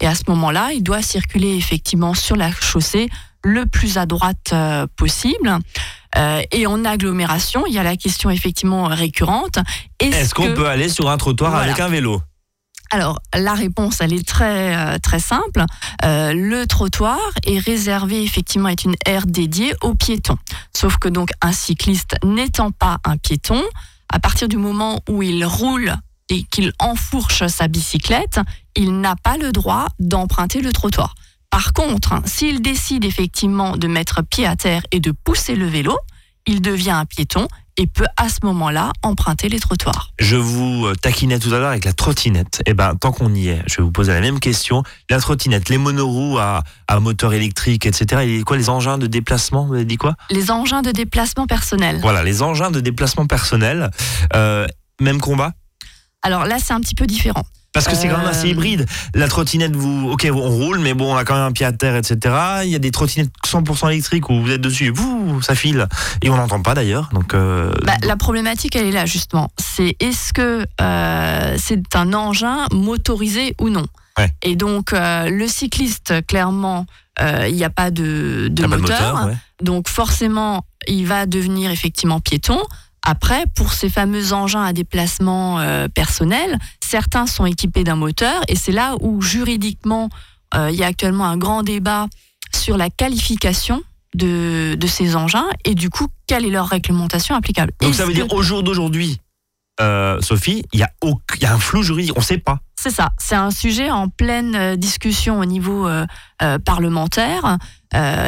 Et 0.00 0.06
à 0.06 0.14
ce 0.14 0.22
moment-là, 0.28 0.70
il 0.72 0.82
doit 0.82 1.02
circuler 1.02 1.54
effectivement 1.56 2.14
sur 2.14 2.36
la 2.36 2.50
chaussée 2.50 3.08
le 3.44 3.66
plus 3.66 3.98
à 3.98 4.06
droite 4.06 4.54
possible. 4.96 5.58
Euh, 6.16 6.42
et 6.52 6.66
en 6.66 6.84
agglomération, 6.84 7.64
il 7.66 7.72
y 7.72 7.78
a 7.78 7.82
la 7.82 7.96
question 7.96 8.30
effectivement 8.30 8.84
récurrente. 8.84 9.58
Est-ce 9.98 10.34
qu'on 10.34 10.44
que- 10.48 10.54
peut 10.54 10.68
aller 10.68 10.88
sur 10.88 11.08
un 11.10 11.16
trottoir 11.16 11.50
Voilà. 11.52 11.64
avec 11.72 11.80
un 11.80 11.88
vélo? 11.88 12.20
Alors, 12.90 13.20
la 13.34 13.54
réponse, 13.54 14.02
elle 14.02 14.12
est 14.12 14.26
très, 14.26 14.76
euh, 14.76 14.98
très 14.98 15.18
simple. 15.20 15.64
Euh, 16.04 16.34
le 16.34 16.66
trottoir 16.66 17.18
est 17.46 17.58
réservé, 17.58 18.22
effectivement, 18.22 18.68
est 18.68 18.84
une 18.84 18.96
aire 19.06 19.24
dédiée 19.24 19.72
aux 19.80 19.94
piétons. 19.94 20.36
Sauf 20.76 20.98
que 20.98 21.08
donc, 21.08 21.30
un 21.40 21.52
cycliste 21.52 22.16
n'étant 22.22 22.70
pas 22.70 22.98
un 23.04 23.16
piéton, 23.16 23.62
à 24.12 24.18
partir 24.18 24.46
du 24.46 24.58
moment 24.58 25.00
où 25.08 25.22
il 25.22 25.42
roule 25.46 25.94
et 26.28 26.42
qu'il 26.44 26.72
enfourche 26.78 27.46
sa 27.46 27.66
bicyclette, 27.66 28.40
il 28.76 29.00
n'a 29.00 29.16
pas 29.16 29.38
le 29.38 29.52
droit 29.52 29.86
d'emprunter 29.98 30.60
le 30.60 30.72
trottoir. 30.72 31.14
Par 31.52 31.74
contre, 31.74 32.14
hein, 32.14 32.22
s'il 32.24 32.62
décide 32.62 33.04
effectivement 33.04 33.76
de 33.76 33.86
mettre 33.86 34.22
pied 34.22 34.46
à 34.46 34.56
terre 34.56 34.80
et 34.90 35.00
de 35.00 35.12
pousser 35.12 35.54
le 35.54 35.66
vélo, 35.66 35.98
il 36.46 36.62
devient 36.62 36.92
un 36.92 37.04
piéton 37.04 37.46
et 37.76 37.86
peut 37.86 38.06
à 38.16 38.30
ce 38.30 38.38
moment-là 38.44 38.90
emprunter 39.02 39.50
les 39.50 39.60
trottoirs. 39.60 40.12
Je 40.18 40.36
vous 40.36 40.86
euh, 40.86 40.94
taquinais 40.94 41.38
tout 41.38 41.52
à 41.52 41.58
l'heure 41.58 41.68
avec 41.68 41.84
la 41.84 41.92
trottinette. 41.92 42.62
Eh 42.64 42.72
ben, 42.72 42.96
tant 42.96 43.12
qu'on 43.12 43.34
y 43.34 43.48
est, 43.48 43.62
je 43.66 43.76
vais 43.76 43.82
vous 43.82 43.92
poser 43.92 44.14
la 44.14 44.22
même 44.22 44.40
question. 44.40 44.82
La 45.10 45.20
trottinette, 45.20 45.68
les 45.68 45.76
monoroues 45.76 46.38
à, 46.38 46.62
à 46.88 47.00
moteur 47.00 47.34
électrique, 47.34 47.84
etc. 47.84 48.22
Et 48.26 48.42
quoi, 48.44 48.56
les 48.56 48.70
engins 48.70 48.96
de 48.96 49.06
déplacement 49.06 49.66
Vous 49.66 49.74
avez 49.74 49.84
dit 49.84 49.98
quoi? 49.98 50.14
Les 50.30 50.50
engins 50.50 50.80
de 50.80 50.90
déplacement 50.90 51.46
personnel. 51.46 51.98
Voilà, 52.00 52.22
les 52.22 52.40
engins 52.40 52.70
de 52.70 52.80
déplacement 52.80 53.26
personnel. 53.26 53.90
Euh, 54.34 54.66
même 55.02 55.20
combat? 55.20 55.52
Alors 56.22 56.46
là, 56.46 56.56
c'est 56.58 56.72
un 56.72 56.80
petit 56.80 56.94
peu 56.94 57.06
différent. 57.06 57.44
Parce 57.72 57.86
que 57.86 57.94
c'est 57.94 58.06
quand 58.08 58.18
même 58.18 58.26
Euh, 58.26 58.30
assez 58.30 58.48
hybride. 58.50 58.86
La 59.14 59.28
trottinette, 59.28 59.74
vous, 59.74 60.10
ok, 60.10 60.28
on 60.30 60.48
roule, 60.50 60.78
mais 60.78 60.92
bon, 60.92 61.12
on 61.14 61.16
a 61.16 61.24
quand 61.24 61.34
même 61.34 61.44
un 61.44 61.52
pied 61.52 61.64
à 61.64 61.72
terre, 61.72 61.96
etc. 61.96 62.34
Il 62.64 62.68
y 62.70 62.74
a 62.74 62.78
des 62.78 62.90
trottinettes 62.90 63.30
100% 63.46 63.90
électriques 63.90 64.28
où 64.28 64.42
vous 64.42 64.50
êtes 64.50 64.60
dessus, 64.60 64.86
et 64.86 64.90
vous, 64.90 65.40
ça 65.40 65.54
file, 65.54 65.86
et 66.22 66.28
on 66.28 66.36
n'entend 66.36 66.60
pas 66.60 66.74
d'ailleurs. 66.74 67.08
Donc, 67.12 67.32
euh, 67.32 67.72
Bah, 67.84 67.96
la 68.02 68.16
problématique, 68.16 68.76
elle 68.76 68.86
est 68.86 68.92
là 68.92 69.06
justement. 69.06 69.50
C'est 69.58 69.96
est-ce 70.00 70.32
que 70.34 70.66
euh, 70.80 71.56
c'est 71.58 71.96
un 71.96 72.12
engin 72.12 72.66
motorisé 72.72 73.54
ou 73.60 73.70
non? 73.70 73.86
Ouais. 74.18 74.30
Et 74.42 74.56
donc, 74.56 74.92
euh, 74.92 75.30
le 75.30 75.48
cycliste, 75.48 76.26
clairement, 76.26 76.84
euh, 77.22 77.46
il 77.48 77.54
n'y 77.54 77.64
a 77.64 77.70
pas 77.70 77.90
de, 77.90 78.48
de 78.50 78.62
t'as 78.62 78.68
pas 78.68 78.76
de 78.76 78.80
moteur. 78.82 79.14
moteur, 79.14 79.26
ouais. 79.28 79.36
Donc, 79.62 79.88
forcément, 79.88 80.66
il 80.86 81.06
va 81.06 81.24
devenir 81.24 81.70
effectivement 81.70 82.20
piéton. 82.20 82.60
Après, 83.04 83.46
pour 83.54 83.72
ces 83.72 83.88
fameux 83.88 84.32
engins 84.32 84.62
à 84.62 84.72
déplacement 84.72 85.58
euh, 85.58 85.88
personnel, 85.88 86.58
certains 86.80 87.26
sont 87.26 87.46
équipés 87.46 87.84
d'un 87.84 87.96
moteur 87.96 88.42
et 88.48 88.56
c'est 88.56 88.72
là 88.72 88.94
où 89.00 89.20
juridiquement, 89.20 90.08
euh, 90.54 90.70
il 90.70 90.76
y 90.76 90.84
a 90.84 90.86
actuellement 90.86 91.24
un 91.26 91.36
grand 91.36 91.62
débat 91.62 92.06
sur 92.54 92.76
la 92.76 92.90
qualification 92.90 93.82
de, 94.14 94.76
de 94.78 94.86
ces 94.86 95.16
engins 95.16 95.48
et 95.64 95.74
du 95.74 95.90
coup, 95.90 96.06
quelle 96.26 96.44
est 96.44 96.50
leur 96.50 96.68
réglementation 96.68 97.34
applicable. 97.34 97.72
Donc 97.80 97.94
ça 97.94 98.04
veut 98.04 98.14
dire 98.14 98.32
au 98.32 98.42
jour 98.42 98.62
d'aujourd'hui, 98.62 99.20
euh, 99.80 100.20
Sophie, 100.20 100.64
il 100.72 100.80
y, 100.80 101.42
y 101.42 101.46
a 101.46 101.54
un 101.54 101.58
flou 101.58 101.82
juridique, 101.82 102.12
on 102.16 102.20
ne 102.20 102.24
sait 102.24 102.38
pas. 102.38 102.60
C'est 102.82 102.90
ça, 102.90 103.12
c'est 103.16 103.36
un 103.36 103.52
sujet 103.52 103.92
en 103.92 104.08
pleine 104.08 104.56
euh, 104.56 104.74
discussion 104.74 105.38
au 105.38 105.44
niveau 105.44 105.86
euh, 105.86 106.04
euh, 106.42 106.58
parlementaire. 106.58 107.58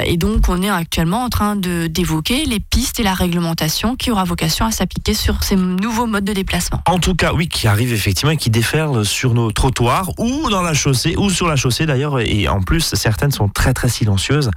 Et 0.05 0.19
donc, 0.19 0.51
on 0.51 0.63
est 0.63 0.69
actuellement 0.69 1.25
en 1.25 1.31
train 1.31 1.57
d'évoquer 1.57 2.45
les 2.45 2.61
pistes 2.61 3.01
et 3.01 3.03
la 3.03 3.15
réglementation 3.15 3.97
qui 3.97 4.11
aura 4.11 4.25
vocation 4.25 4.67
à 4.67 4.71
s'appliquer 4.71 5.15
sur 5.15 5.43
ces 5.43 5.57
nouveaux 5.57 6.05
modes 6.05 6.27
de 6.27 6.35
déplacement. 6.35 6.83
En 6.87 6.99
tout 6.99 7.15
cas, 7.15 7.33
oui, 7.33 7.49
qui 7.49 7.67
arrive 7.67 7.91
effectivement 7.91 8.33
et 8.33 8.37
qui 8.37 8.51
déferle 8.51 9.07
sur 9.07 9.33
nos 9.33 9.51
trottoirs 9.53 10.11
ou 10.19 10.51
dans 10.51 10.61
la 10.61 10.75
chaussée, 10.75 11.17
ou 11.17 11.31
sur 11.31 11.49
la 11.49 11.57
chaussée 11.57 11.87
d'ailleurs. 11.87 12.21
Et 12.21 12.47
en 12.47 12.61
plus, 12.61 12.95
certaines 12.95 13.31
sont 13.31 13.49
très 13.49 13.73
très 13.73 13.89
silencieuses. 13.89 14.51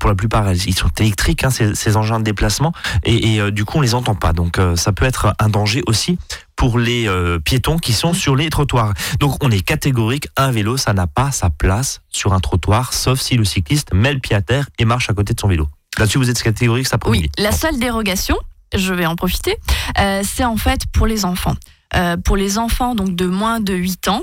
Pour 0.00 0.08
la 0.08 0.16
plupart, 0.16 0.50
ils 0.50 0.74
sont 0.74 0.88
électriques, 0.98 1.44
hein, 1.44 1.50
ces, 1.50 1.74
ces 1.74 1.98
engins 1.98 2.18
de 2.18 2.24
déplacement. 2.24 2.72
Et, 3.04 3.38
du 3.52 3.66
coup, 3.66 3.76
on 3.76 3.82
les 3.82 3.94
entend 3.94 4.14
pas. 4.14 4.32
Donc, 4.32 4.58
ça 4.76 4.92
peut 4.92 5.04
être 5.04 5.34
un 5.38 5.50
danger 5.50 5.82
aussi 5.86 6.18
pour 6.58 6.78
les 6.78 7.08
euh, 7.08 7.38
piétons 7.38 7.78
qui 7.78 7.92
sont 7.92 8.12
sur 8.12 8.36
les 8.36 8.50
trottoirs. 8.50 8.92
Donc, 9.20 9.42
on 9.44 9.50
est 9.50 9.60
catégorique. 9.60 10.26
Un 10.36 10.50
vélo, 10.50 10.76
ça 10.76 10.92
n'a 10.92 11.06
pas 11.06 11.30
sa 11.30 11.50
place 11.50 12.00
sur 12.10 12.34
un 12.34 12.40
trottoir, 12.40 12.92
sauf 12.92 13.20
si 13.20 13.36
le 13.36 13.44
cycliste 13.44 13.94
met 13.94 14.12
le 14.12 14.18
pied 14.18 14.34
à 14.34 14.42
terre 14.42 14.68
et 14.78 14.84
marche 14.84 15.08
à 15.08 15.14
côté 15.14 15.32
de 15.34 15.40
son 15.40 15.46
vélo. 15.48 15.68
Là-dessus, 15.98 16.18
vous 16.18 16.28
êtes 16.28 16.42
catégorique, 16.42 16.88
ça 16.88 16.98
Oui, 17.06 17.30
la 17.38 17.52
seule 17.52 17.78
dérogation, 17.78 18.36
je 18.74 18.92
vais 18.92 19.06
en 19.06 19.14
profiter, 19.14 19.56
euh, 19.98 20.22
c'est 20.24 20.44
en 20.44 20.56
fait 20.56 20.80
pour 20.92 21.06
les 21.06 21.24
enfants. 21.24 21.54
Euh, 21.94 22.16
pour 22.16 22.36
les 22.36 22.58
enfants 22.58 22.94
donc 22.94 23.14
de 23.14 23.26
moins 23.26 23.60
de 23.60 23.72
8 23.74 24.08
ans, 24.08 24.22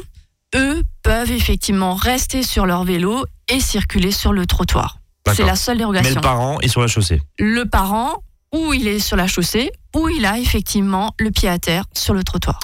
eux 0.56 0.84
peuvent 1.04 1.32
effectivement 1.32 1.96
rester 1.96 2.44
sur 2.44 2.66
leur 2.66 2.84
vélo 2.84 3.26
et 3.50 3.60
circuler 3.62 4.12
sur 4.12 4.34
le 4.34 4.46
trottoir. 4.46 5.00
C'est 5.34 5.44
la 5.46 5.56
seule 5.56 5.76
Mais 5.76 5.80
dérogation. 5.80 6.16
le 6.16 6.22
parent 6.22 6.60
est 6.62 6.68
sur 6.68 6.82
la 6.82 6.88
chaussée. 6.88 7.22
le 7.40 7.64
parent, 7.64 8.22
ou 8.56 8.74
il 8.74 8.88
est 8.88 9.00
sur 9.00 9.18
la 9.18 9.28
chaussée, 9.28 9.72
ou 9.96 10.08
il 10.08 10.26
a 10.26 10.40
effectivement 10.40 11.14
le 11.20 11.30
pied 11.32 11.50
à 11.50 11.60
terre 11.60 11.84
sur 11.94 12.14
le 12.14 12.24
trottoir. 12.24 12.60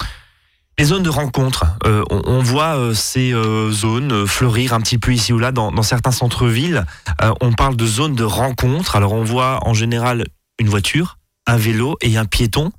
Les 0.78 0.86
zones 0.86 1.02
de 1.02 1.10
rencontre, 1.10 1.66
euh, 1.84 2.02
on, 2.10 2.42
voit 2.42 2.78
euh, 2.78 2.94
ces 2.94 3.32
euh, 3.34 3.70
zones 3.70 4.26
fleurir 4.26 4.72
un 4.72 4.80
petit 4.80 4.96
peu 4.96 5.12
ici 5.12 5.32
ou 5.32 5.38
là 5.38 5.52
dans, 5.52 5.82
certains 5.82 6.12
centres-villes. 6.12 6.86
On 7.40 7.52
parle 7.52 7.76
de 7.76 7.86
zones 7.86 8.14
de 8.14 8.24
rencontre. 8.24 8.96
Alors 8.96 9.12
on 9.12 9.22
voit 9.22 9.60
en 9.68 9.74
général 9.74 10.24
une 10.58 10.68
voiture, 10.68 11.18
un 11.46 11.56
vélo 11.56 11.96
et 12.00 12.16
un 12.16 12.24
piéton. 12.24 12.72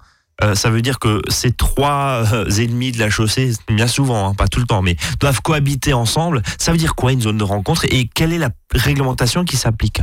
Ça 0.56 0.70
veut 0.70 0.82
dire 0.82 1.00
que 1.00 1.22
ces 1.30 1.54
trois 1.54 2.24
ennemis 2.58 2.92
de 2.92 3.00
la 3.00 3.10
chaussée, 3.10 3.54
bien 3.70 3.88
souvent, 3.88 4.28
hein, 4.28 4.34
pas 4.34 4.48
tout 4.48 4.60
le 4.60 4.66
temps, 4.66 4.82
mais 4.82 4.98
doivent 5.22 5.42
cohabiter 5.42 5.94
ensemble. 5.94 6.42
Ça 6.58 6.74
veut 6.74 6.78
dire 6.78 6.96
quoi 6.96 7.14
une 7.14 7.22
zone 7.22 7.38
de 7.38 7.44
rencontre? 7.44 7.86
Et 7.86 8.10
quelle 8.14 8.34
est 8.34 8.40
la 8.40 8.50
réglementation 8.74 9.46
qui 9.46 9.56
s'applique? 9.56 10.02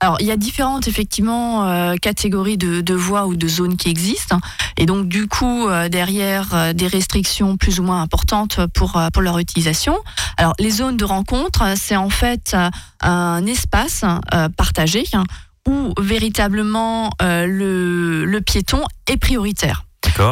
Alors, 0.00 0.18
il 0.20 0.26
y 0.26 0.30
a 0.30 0.36
différentes 0.36 0.86
effectivement 0.86 1.66
euh, 1.66 1.96
catégories 1.96 2.56
de, 2.56 2.80
de 2.80 2.94
voies 2.94 3.26
ou 3.26 3.34
de 3.34 3.48
zones 3.48 3.76
qui 3.76 3.88
existent, 3.88 4.38
et 4.76 4.86
donc 4.86 5.08
du 5.08 5.26
coup 5.26 5.66
euh, 5.66 5.88
derrière 5.88 6.54
euh, 6.54 6.72
des 6.72 6.86
restrictions 6.86 7.56
plus 7.56 7.80
ou 7.80 7.82
moins 7.82 8.00
importantes 8.00 8.60
pour 8.74 8.96
euh, 8.96 9.08
pour 9.12 9.22
leur 9.22 9.38
utilisation. 9.40 9.98
Alors, 10.36 10.54
les 10.60 10.70
zones 10.70 10.96
de 10.96 11.04
rencontre, 11.04 11.62
euh, 11.62 11.74
c'est 11.76 11.96
en 11.96 12.10
fait 12.10 12.54
euh, 12.54 12.70
un 13.00 13.44
espace 13.44 14.04
euh, 14.32 14.48
partagé 14.50 15.04
hein, 15.14 15.24
où 15.66 15.92
véritablement 16.00 17.10
le, 17.20 18.24
le 18.24 18.40
piéton 18.40 18.82
est 19.08 19.16
prioritaire. 19.16 19.87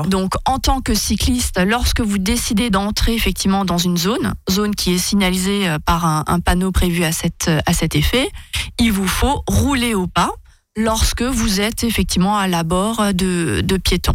Donc, 0.08 0.35
en 0.46 0.58
tant 0.58 0.80
que 0.80 0.94
cycliste, 0.94 1.61
lorsque 1.64 2.00
vous 2.00 2.18
décidez 2.18 2.70
d'entrer 2.70 3.14
effectivement 3.14 3.64
dans 3.64 3.78
une 3.78 3.96
zone, 3.96 4.35
zone 4.50 4.75
qui 4.75 4.94
est 4.94 4.99
signalisée 4.99 5.68
euh, 5.68 5.78
par 5.78 6.04
un, 6.04 6.25
un 6.26 6.40
panneau 6.40 6.73
prévu 6.73 7.04
à, 7.04 7.12
cette, 7.12 7.50
à 7.66 7.73
cet 7.73 7.94
effet, 7.94 8.30
il 8.78 8.92
vous 8.92 9.06
faut 9.06 9.44
rouler 9.46 9.94
au 9.94 10.06
pas 10.06 10.30
lorsque 10.76 11.23
vous 11.23 11.61
êtes 11.61 11.85
effectivement 11.85 12.37
à 12.37 12.49
l'abord 12.49 13.14
de, 13.14 13.61
de 13.62 13.76
piétons. 13.76 14.14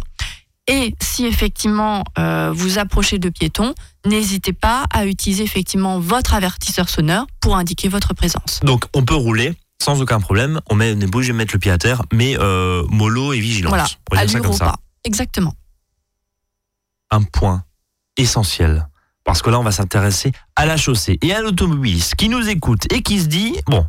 Et 0.68 0.94
si 1.02 1.26
effectivement 1.26 2.04
euh, 2.18 2.52
vous 2.54 2.78
approchez 2.78 3.18
de 3.18 3.28
piétons, 3.28 3.74
n'hésitez 4.06 4.52
pas 4.52 4.84
à 4.92 5.06
utiliser 5.06 5.42
effectivement 5.42 5.98
votre 5.98 6.34
avertisseur 6.34 6.88
sonore 6.88 7.26
pour 7.40 7.56
indiquer 7.56 7.88
votre 7.88 8.14
présence. 8.14 8.60
Donc 8.62 8.84
on 8.94 9.02
peut 9.04 9.14
rouler 9.14 9.54
sans 9.82 10.00
aucun 10.00 10.20
problème. 10.20 10.60
On 10.70 10.76
met, 10.76 10.94
on 10.96 11.00
est 11.00 11.04
obligé 11.04 11.32
de 11.32 11.36
mettre 11.36 11.54
le 11.54 11.58
pied 11.58 11.72
à 11.72 11.78
terre, 11.78 12.02
mais 12.12 12.38
euh, 12.38 12.84
mollo 12.88 13.32
et 13.32 13.40
vigilance. 13.40 13.70
Voilà, 13.70 13.84
dire 13.84 14.30
ça 14.30 14.36
allure 14.36 14.42
comme 14.42 14.52
ça. 14.52 14.64
pas. 14.66 14.76
Exactement. 15.04 15.54
Un 17.10 17.22
point 17.22 17.64
essentiel. 18.16 18.88
Parce 19.24 19.42
que 19.42 19.50
là, 19.50 19.58
on 19.60 19.62
va 19.62 19.72
s'intéresser 19.72 20.32
à 20.56 20.66
la 20.66 20.76
chaussée 20.76 21.18
et 21.22 21.32
à 21.32 21.40
l'automobiliste 21.40 22.16
qui 22.16 22.28
nous 22.28 22.48
écoute 22.48 22.92
et 22.92 23.02
qui 23.02 23.20
se 23.20 23.26
dit 23.26 23.56
bon. 23.66 23.86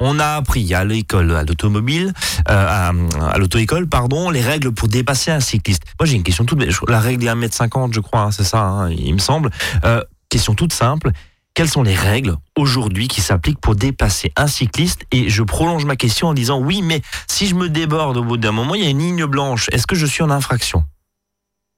On 0.00 0.18
a 0.18 0.34
appris 0.34 0.74
à 0.74 0.84
l'école, 0.84 1.30
à 1.36 1.44
l'automobile, 1.44 2.12
euh, 2.50 2.92
à, 3.20 3.38
l'auto-école, 3.38 3.86
pardon, 3.86 4.28
les 4.28 4.40
règles 4.40 4.72
pour 4.72 4.88
dépasser 4.88 5.30
un 5.30 5.38
cycliste. 5.38 5.84
Moi, 6.00 6.06
j'ai 6.06 6.16
une 6.16 6.24
question 6.24 6.44
toute 6.44 6.60
La 6.88 6.98
règle 6.98 7.24
est 7.24 7.32
1m50, 7.32 7.94
je 7.94 8.00
crois, 8.00 8.22
hein, 8.22 8.30
c'est 8.32 8.42
ça, 8.42 8.60
hein, 8.60 8.90
il 8.90 9.14
me 9.14 9.20
semble. 9.20 9.50
Euh, 9.84 10.02
question 10.28 10.54
toute 10.56 10.72
simple. 10.72 11.12
Quelles 11.54 11.70
sont 11.70 11.84
les 11.84 11.94
règles 11.94 12.36
aujourd'hui 12.56 13.06
qui 13.06 13.20
s'appliquent 13.20 13.60
pour 13.60 13.76
dépasser 13.76 14.32
un 14.34 14.48
cycliste 14.48 15.02
Et 15.12 15.30
je 15.30 15.42
prolonge 15.44 15.84
ma 15.84 15.94
question 15.94 16.28
en 16.28 16.34
disant 16.34 16.58
oui, 16.58 16.82
mais 16.82 17.00
si 17.28 17.46
je 17.46 17.54
me 17.54 17.68
déborde 17.68 18.16
au 18.16 18.24
bout 18.24 18.36
d'un 18.36 18.50
moment, 18.50 18.74
il 18.74 18.82
y 18.82 18.86
a 18.86 18.90
une 18.90 18.98
ligne 18.98 19.24
blanche. 19.26 19.68
Est-ce 19.70 19.86
que 19.86 19.94
je 19.94 20.04
suis 20.04 20.24
en 20.24 20.30
infraction? 20.30 20.84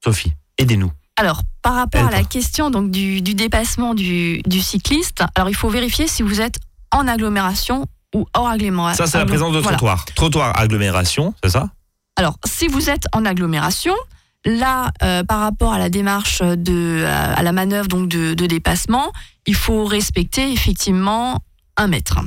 Sophie, 0.03 0.33
aidez-nous. 0.57 0.90
Alors, 1.18 1.42
par 1.61 1.74
rapport 1.74 2.07
à 2.07 2.11
la 2.11 2.24
question 2.24 2.70
donc, 2.70 2.90
du, 2.90 3.20
du 3.20 3.35
dépassement 3.35 3.92
du, 3.94 4.40
du 4.46 4.61
cycliste, 4.61 5.22
alors 5.35 5.51
il 5.51 5.55
faut 5.55 5.68
vérifier 5.68 6.09
si 6.09 6.22
vous 6.22 6.40
êtes 6.40 6.57
en 6.90 7.07
agglomération 7.07 7.87
ou 8.14 8.27
hors 8.35 8.48
agglomération. 8.48 9.05
Ça, 9.05 9.11
c'est 9.11 9.18
la 9.18 9.27
présence 9.27 9.53
de 9.53 9.59
Voilà. 9.59 9.77
trottoir. 9.77 10.05
Trottoir, 10.14 10.59
agglomération, 10.59 11.35
c'est 11.42 11.51
ça? 11.51 11.68
Alors, 12.16 12.38
si 12.46 12.66
vous 12.66 12.88
êtes 12.88 13.05
en 13.12 13.27
agglomération, 13.27 13.94
là, 14.46 14.92
euh, 15.02 15.22
par 15.24 15.40
rapport 15.40 15.74
à 15.74 15.78
la 15.78 15.90
démarche 15.90 16.40
de, 16.40 17.04
à, 17.06 17.35
à 17.35 17.42
la 17.42 17.52
manœuvre 17.52 17.88
donc 17.88 18.09
de, 18.09 18.32
de 18.32 18.46
dépassement, 18.46 19.12
il 19.46 19.54
faut 19.54 19.85
respecter 19.85 20.50
effectivement 20.52 21.42
un 21.76 21.88
mètre. 21.88 22.20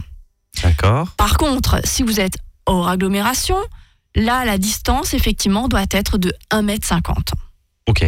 D'accord. 0.62 1.10
Par 1.17 1.38
contre, 1.38 1.79
si 1.86 2.03
vous 2.03 2.19
êtes 2.19 2.38
hors 2.65 2.89
agglomération, 2.89 3.58
là, 4.15 4.45
la 4.45 4.58
distance 4.58 5.13
effectivement 5.13 5.67
doit 5.67 5.86
être 5.91 6.17
de 6.17 6.34
1 6.51 6.62
mètre 6.62 6.86
50. 6.86 7.32
Ok. 7.88 8.05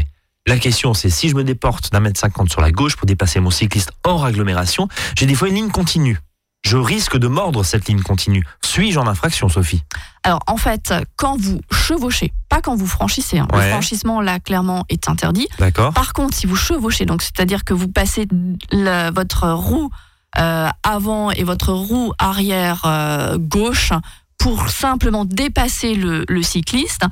La 0.48 0.58
question, 0.58 0.94
c'est 0.94 1.10
si 1.10 1.30
je 1.30 1.36
me 1.36 1.44
déporte 1.44 1.92
d'un 1.92 2.00
mètre 2.00 2.20
cinquante 2.20 2.50
sur 2.50 2.62
la 2.62 2.72
gauche 2.72 2.96
pour 2.96 3.06
dépasser 3.06 3.40
mon 3.40 3.52
cycliste 3.52 3.92
hors 4.04 4.26
agglomération, 4.26 4.88
j'ai 5.16 5.26
des 5.26 5.36
fois 5.36 5.50
une 5.50 5.56
ligne 5.56 5.70
continue. 5.70 6.20
Je 6.64 6.78
risque 6.78 7.18
de 7.18 7.28
mordre 7.28 7.64
cette 7.66 7.88
ligne 7.88 8.02
continue. 8.02 8.46
Suis-je 8.64 9.00
en 9.00 9.08
infraction, 9.08 9.50
Sophie? 9.50 9.82
Alors 10.24 10.40
en 10.48 10.58
fait, 10.58 10.94
quand 11.16 11.36
vous 11.40 11.60
chevauchez, 11.72 12.32
pas 12.50 12.62
quand 12.62 12.76
vous 12.76 12.86
franchissez, 12.88 13.40
hein, 13.40 13.48
le 13.52 13.58
franchissement 13.72 14.22
là 14.22 14.40
clairement 14.40 14.86
est 14.90 15.10
interdit. 15.10 15.48
D'accord 15.58 15.94
Par 15.94 16.14
contre, 16.14 16.38
si 16.38 16.46
vous 16.46 16.56
chevauchez, 16.56 17.06
donc 17.06 17.24
c'est-à-dire 17.24 17.64
que 17.64 17.74
vous 17.74 17.88
passez 17.88 18.28
la- 18.72 19.10
votre 19.10 19.50
roue 19.50 19.90
euh, 20.38 20.68
avant 20.84 21.32
et 21.32 21.44
votre 21.44 21.74
roue 21.74 22.14
arrière 22.20 22.84
euh, 22.86 23.38
gauche 23.40 23.92
pour 24.38 24.70
simplement 24.70 25.26
dépasser 25.26 25.96
le, 25.96 26.26
le 26.30 26.42
cycliste, 26.44 27.04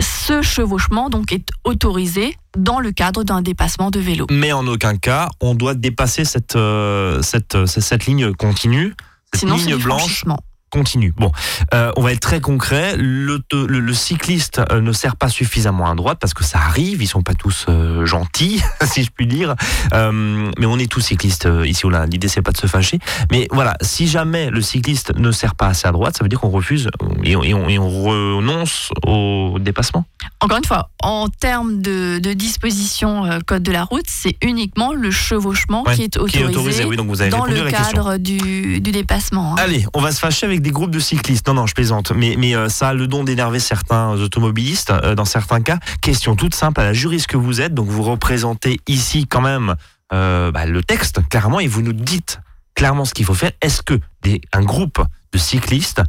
ce 0.00 0.42
chevauchement 0.42 1.08
donc 1.08 1.32
est 1.32 1.48
autorisé 1.64 2.36
dans 2.56 2.80
le 2.80 2.92
cadre 2.92 3.24
d'un 3.24 3.42
dépassement 3.42 3.90
de 3.90 4.00
vélo. 4.00 4.26
Mais 4.30 4.52
en 4.52 4.66
aucun 4.66 4.96
cas, 4.96 5.30
on 5.40 5.54
doit 5.54 5.74
dépasser 5.74 6.24
cette, 6.24 6.56
euh, 6.56 7.22
cette, 7.22 7.66
cette 7.66 8.06
ligne 8.06 8.32
continue, 8.34 8.94
cette 9.32 9.40
Sinon, 9.40 9.56
ligne 9.56 9.76
blanche. 9.76 10.24
Continue. 10.70 11.12
Bon, 11.16 11.32
euh, 11.74 11.92
on 11.96 12.02
va 12.02 12.12
être 12.12 12.20
très 12.20 12.40
concret. 12.40 12.96
Le, 12.96 13.40
le, 13.52 13.80
le 13.80 13.94
cycliste 13.94 14.60
euh, 14.70 14.80
ne 14.80 14.92
sert 14.92 15.16
pas 15.16 15.28
suffisamment 15.28 15.90
à 15.90 15.94
droite 15.94 16.18
parce 16.20 16.34
que 16.34 16.44
ça 16.44 16.58
arrive. 16.58 17.02
Ils 17.02 17.06
sont 17.06 17.22
pas 17.22 17.34
tous 17.34 17.66
euh, 17.68 18.04
gentils, 18.04 18.62
si 18.84 19.04
je 19.04 19.10
puis 19.10 19.26
dire. 19.26 19.54
Euh, 19.92 20.50
mais 20.58 20.66
on 20.66 20.78
est 20.78 20.90
tous 20.90 21.00
cyclistes 21.00 21.46
euh, 21.46 21.66
ici 21.66 21.86
ou 21.86 21.90
là. 21.90 22.06
L'idée 22.06 22.28
c'est 22.28 22.42
pas 22.42 22.52
de 22.52 22.58
se 22.58 22.66
fâcher. 22.66 22.98
Mais 23.30 23.48
voilà, 23.50 23.76
si 23.80 24.06
jamais 24.06 24.50
le 24.50 24.60
cycliste 24.60 25.16
ne 25.16 25.30
sert 25.30 25.54
pas 25.54 25.68
assez 25.68 25.86
à 25.86 25.92
droite, 25.92 26.16
ça 26.16 26.24
veut 26.24 26.28
dire 26.28 26.40
qu'on 26.40 26.50
refuse 26.50 26.90
et 27.24 27.32
et 27.32 27.54
on, 27.54 27.68
et 27.68 27.78
on 27.78 27.88
renonce 27.88 28.90
au 29.06 29.58
dépassement. 29.60 30.04
Encore 30.40 30.58
une 30.58 30.64
fois, 30.64 30.90
en 31.02 31.28
termes 31.28 31.80
de, 31.80 32.18
de 32.18 32.32
disposition 32.34 33.24
euh, 33.24 33.38
code 33.40 33.62
de 33.62 33.72
la 33.72 33.84
route, 33.84 34.04
c'est 34.06 34.36
uniquement 34.42 34.92
le 34.92 35.10
chevauchement 35.10 35.82
Ouais, 35.86 35.94
qui 35.96 36.02
est 36.04 36.08
Qui 36.12 36.18
autorisé, 36.18 36.40
est 36.40 36.44
autorisé. 36.44 36.84
Oui, 36.84 36.96
donc 36.96 37.08
vous 37.08 37.22
avez 37.22 37.30
dans 37.30 37.46
le 37.46 37.70
cadre 37.70 38.18
du, 38.18 38.80
du 38.80 38.92
dépassement. 38.92 39.52
hein. 39.52 39.56
Allez, 39.58 39.86
on 39.94 40.00
va 40.02 40.12
se 40.12 40.18
fâcher 40.20 40.44
avec 40.44 40.60
des 40.60 40.70
groupes 40.72 40.90
de 40.90 40.98
cyclistes. 40.98 41.46
Non, 41.48 41.54
non, 41.54 41.66
je 41.66 41.74
plaisante. 41.74 42.12
Mais, 42.14 42.36
mais 42.38 42.54
euh, 42.54 42.68
ça 42.68 42.88
a 42.90 42.94
le 42.94 43.06
don 43.06 43.24
d'énerver 43.24 43.60
certains 43.60 44.10
automobilistes 44.10 44.90
euh, 44.90 45.14
dans 45.14 45.24
certains 45.24 45.62
cas. 45.62 45.78
Question 46.02 46.36
toute 46.36 46.54
simple 46.54 46.80
à 46.80 46.84
la 46.84 46.92
juriste 46.92 47.28
que 47.28 47.38
vous 47.38 47.60
êtes. 47.62 47.72
Donc 47.72 47.86
vous 47.88 48.02
représentez 48.02 48.78
ici 48.86 49.26
quand 49.26 49.40
même 49.40 49.74
bah, 50.10 50.66
le 50.66 50.82
texte 50.84 51.20
clairement 51.30 51.60
et 51.60 51.66
vous 51.66 51.82
nous 51.82 51.92
dites 51.92 52.40
clairement 52.74 53.04
ce 53.06 53.14
qu'il 53.14 53.24
faut 53.24 53.34
faire. 53.34 53.52
Est-ce 53.62 53.80
que 53.82 53.98
des, 54.22 54.40
un 54.52 54.62
groupe 54.62 55.02
de 55.32 55.38
cyclistes 55.38 56.02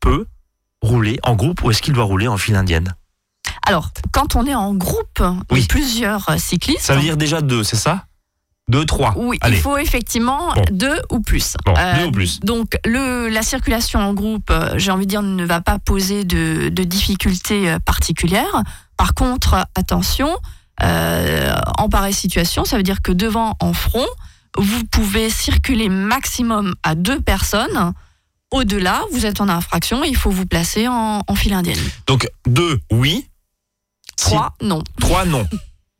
peut 0.00 0.26
rouler 0.82 1.18
en 1.22 1.34
groupe 1.36 1.62
ou 1.62 1.70
est-ce 1.70 1.80
qu'il 1.80 1.94
doit 1.94 2.04
rouler 2.04 2.28
en 2.28 2.36
file 2.36 2.56
indienne? 2.56 2.94
Alors, 3.66 3.90
quand 4.12 4.36
on 4.36 4.46
est 4.46 4.54
en 4.54 4.74
groupe 4.74 5.22
Oui. 5.50 5.66
plusieurs 5.68 6.28
euh, 6.30 6.36
cyclistes, 6.38 6.80
Ça 6.82 6.94
veut 6.94 7.00
dire 7.02 7.16
déjà 7.16 7.40
deux, 7.40 7.64
c'est 7.64 7.76
ça? 7.76 8.04
Deux, 8.68 8.84
trois. 8.84 9.14
oui, 9.16 9.38
Allez. 9.42 9.56
il 9.58 9.62
faut 9.62 9.76
effectivement 9.76 10.52
Bon. 10.54 10.64
deux 10.72 11.00
ou 11.10 11.20
plus. 11.20 11.56
Bon, 11.64 11.74
Euh, 11.76 11.98
deux 12.00 12.06
ou 12.06 12.10
plus. 12.12 12.40
Donc, 12.40 12.76
le, 12.84 13.28
la 13.28 13.42
circulation 13.42 14.00
en 14.00 14.12
groupe, 14.12 14.50
euh, 14.50 14.74
j'ai 14.76 14.90
envie 14.90 15.06
de 15.06 15.10
dire, 15.10 15.22
ne 15.22 15.44
va 15.44 15.60
pas 15.60 15.78
poser 15.78 16.24
de, 16.24 16.68
de 16.68 16.82
difficultés 16.84 17.76
particulières. 17.84 18.62
Par 18.96 19.14
contre, 19.14 19.66
attention, 19.76 20.30
euh, 20.82 21.54
en 21.78 21.88
pareille 21.88 22.12
situation, 22.14 22.64
ça 22.64 22.76
veut 22.76 22.82
dire 22.82 23.02
que 23.02 23.12
devant, 23.12 23.56
en 23.60 23.72
front, 23.72 24.06
vous 24.58 24.84
pouvez 24.84 25.30
circuler 25.30 25.88
maximum 25.88 26.74
à 26.82 26.94
deux 26.96 27.20
personnes. 27.20 27.92
Au-delà, 28.52 29.02
vous 29.12 29.26
êtes 29.26 29.40
en 29.40 29.48
infraction 29.48 30.02
il 30.04 30.16
faut 30.16 30.30
vous 30.30 30.46
placer 30.46 30.88
en, 30.88 31.20
en 31.26 31.34
file 31.34 31.52
indienne. 31.54 31.78
Donc 32.06 32.28
deux, 32.46 32.80
oui. 32.92 33.28
Si- 34.18 34.26
Trois, 34.30 34.54
non. 34.62 34.82
Trois, 35.00 35.24
non. 35.24 35.46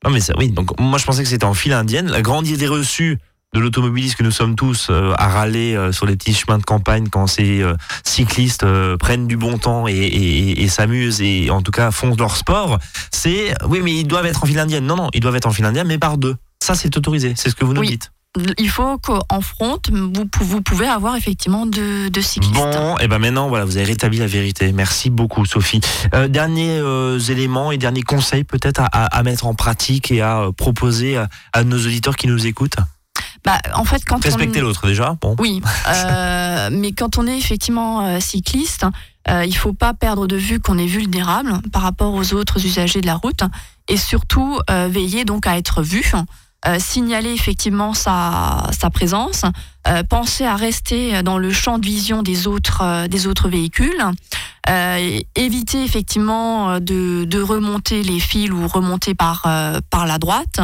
Non, 0.05 0.11
mais 0.11 0.21
ça, 0.21 0.35
oui. 0.39 0.51
Donc, 0.51 0.79
moi, 0.81 0.99
je 0.99 1.05
pensais 1.05 1.23
que 1.23 1.29
c'était 1.29 1.45
en 1.45 1.55
file 1.55 1.73
indienne. 1.73 2.09
La 2.11 2.23
grande 2.23 2.47
idée 2.47 2.67
reçue 2.69 3.19
de 3.55 3.61
l'automobiliste 3.61 4.17
que 4.17 4.23
nous 4.23 4.31
sommes 4.31 4.55
tous 4.57 4.89
euh, 4.91 5.13
à 5.17 5.29
râler 5.29 5.75
euh, 5.75 5.91
sur 5.93 6.05
les 6.05 6.17
petits 6.17 6.35
chemins 6.35 6.59
de 6.59 6.65
campagne 6.65 7.09
quand 7.09 7.27
ces 7.27 7.63
euh, 7.63 7.75
cyclistes 8.05 8.65
prennent 8.99 9.27
du 9.27 9.37
bon 9.37 9.57
temps 9.59 9.87
et, 9.89 9.93
et- 9.93 10.51
et- 10.51 10.63
et 10.63 10.69
s'amusent 10.69 11.21
et 11.23 11.51
en 11.51 11.63
tout 11.63 11.71
cas 11.71 11.91
font 11.91 12.15
leur 12.19 12.37
sport, 12.37 12.79
c'est 13.13 13.55
oui, 13.67 13.81
mais 13.83 13.93
ils 13.95 14.07
doivent 14.07 14.27
être 14.27 14.43
en 14.43 14.47
file 14.47 14.59
indienne. 14.59 14.85
Non, 14.87 14.97
non, 14.97 15.09
ils 15.15 15.21
doivent 15.21 15.37
être 15.37 15.47
en 15.47 15.53
file 15.53 15.65
indienne, 15.65 15.87
mais 15.87 15.99
par 15.99 16.19
deux. 16.19 16.37
Ça, 16.63 16.75
c'est 16.75 16.95
autorisé. 16.97 17.35
C'est 17.37 17.49
ce 17.51 17.55
que 17.55 17.65
vous 17.65 17.73
nous 17.75 17.81
Oui. 17.83 17.89
dites. 17.89 18.11
Il 18.59 18.69
faut 18.69 18.99
qu'en 18.99 19.41
front, 19.41 19.79
vous, 19.91 20.27
pou- 20.27 20.45
vous 20.45 20.61
pouvez 20.61 20.87
avoir 20.87 21.17
effectivement 21.17 21.65
deux, 21.67 22.11
deux 22.11 22.23
cyclistes. 22.23 22.55
Bon, 22.55 22.99
et 22.99 23.09
ben 23.09 23.19
maintenant, 23.19 23.49
voilà, 23.49 23.65
vous 23.65 23.77
avez 23.77 23.87
rétabli 23.87 24.19
la 24.19 24.27
vérité. 24.27 24.73
Merci 24.73 25.11
beaucoup, 25.11 25.47
Sophie. 25.47 25.81
Euh, 26.15 26.29
derniers 26.29 26.79
euh, 26.79 27.19
éléments 27.19 27.73
et 27.73 27.79
derniers 27.79 28.03
conseils 28.03 28.45
peut-être 28.45 28.81
à, 28.81 28.87
à- 28.87 29.07
à 29.19 29.23
mettre 29.23 29.47
en 29.47 29.55
pratique 29.55 30.11
et 30.11 30.21
à 30.23 30.41
euh, 30.41 30.53
proposer 30.53 31.17
à, 31.17 31.29
à 31.53 31.65
nos 31.65 31.79
auditeurs 31.79 32.17
qui 32.17 32.27
nous 32.27 32.47
écoutent? 32.47 32.77
Bah, 33.45 33.59
en 33.75 33.85
fait, 33.85 34.05
quand 34.05 34.23
Respecter 34.23 34.61
on... 34.61 34.65
l'autre 34.65 34.87
déjà. 34.87 35.17
Bon. 35.21 35.37
Oui, 35.39 35.63
euh, 35.89 36.69
mais 36.73 36.93
quand 36.93 37.17
on 37.19 37.27
est 37.27 37.39
effectivement 37.39 38.05
euh, 38.05 38.21
cycliste, 38.21 38.85
euh, 39.29 39.45
il 39.47 39.57
faut 39.57 39.73
pas 39.73 39.95
perdre 39.95 40.27
de 40.27 40.37
vue 40.37 40.59
qu'on 40.61 40.79
est 40.79 40.87
vulnérable 40.87 41.53
par 41.73 41.83
rapport 41.83 42.13
aux 42.15 42.35
autres 42.35 42.65
usagers 42.67 43.01
de 43.01 43.07
la 43.07 43.15
route 43.15 43.41
et 43.89 43.97
surtout 43.97 44.59
veiller 44.69 45.25
donc 45.25 45.47
à 45.47 45.57
être 45.59 45.81
vu, 45.83 46.13
euh, 46.67 46.79
signaler 46.79 47.33
effectivement 47.33 47.93
sa, 47.95 48.69
sa 48.73 48.91
présence, 48.91 49.43
euh, 49.87 50.03
penser 50.03 50.45
à 50.45 50.57
rester 50.57 51.23
dans 51.23 51.39
le 51.39 51.53
champ 51.53 51.79
de 51.79 51.87
vision 51.87 52.23
des 52.23 52.47
autres, 52.47 52.83
euh, 52.83 53.09
des 53.09 53.27
autres 53.27 53.49
véhicules, 53.49 54.03
éviter 55.37 55.85
effectivement 55.85 56.81
de, 56.81 57.25
de 57.25 57.41
remonter 57.41 58.03
les 58.03 58.19
fils 58.19 58.51
ou 58.51 58.67
remonter 58.67 59.15
par, 59.15 59.43
par 59.91 60.07
la 60.07 60.19
droite. 60.19 60.59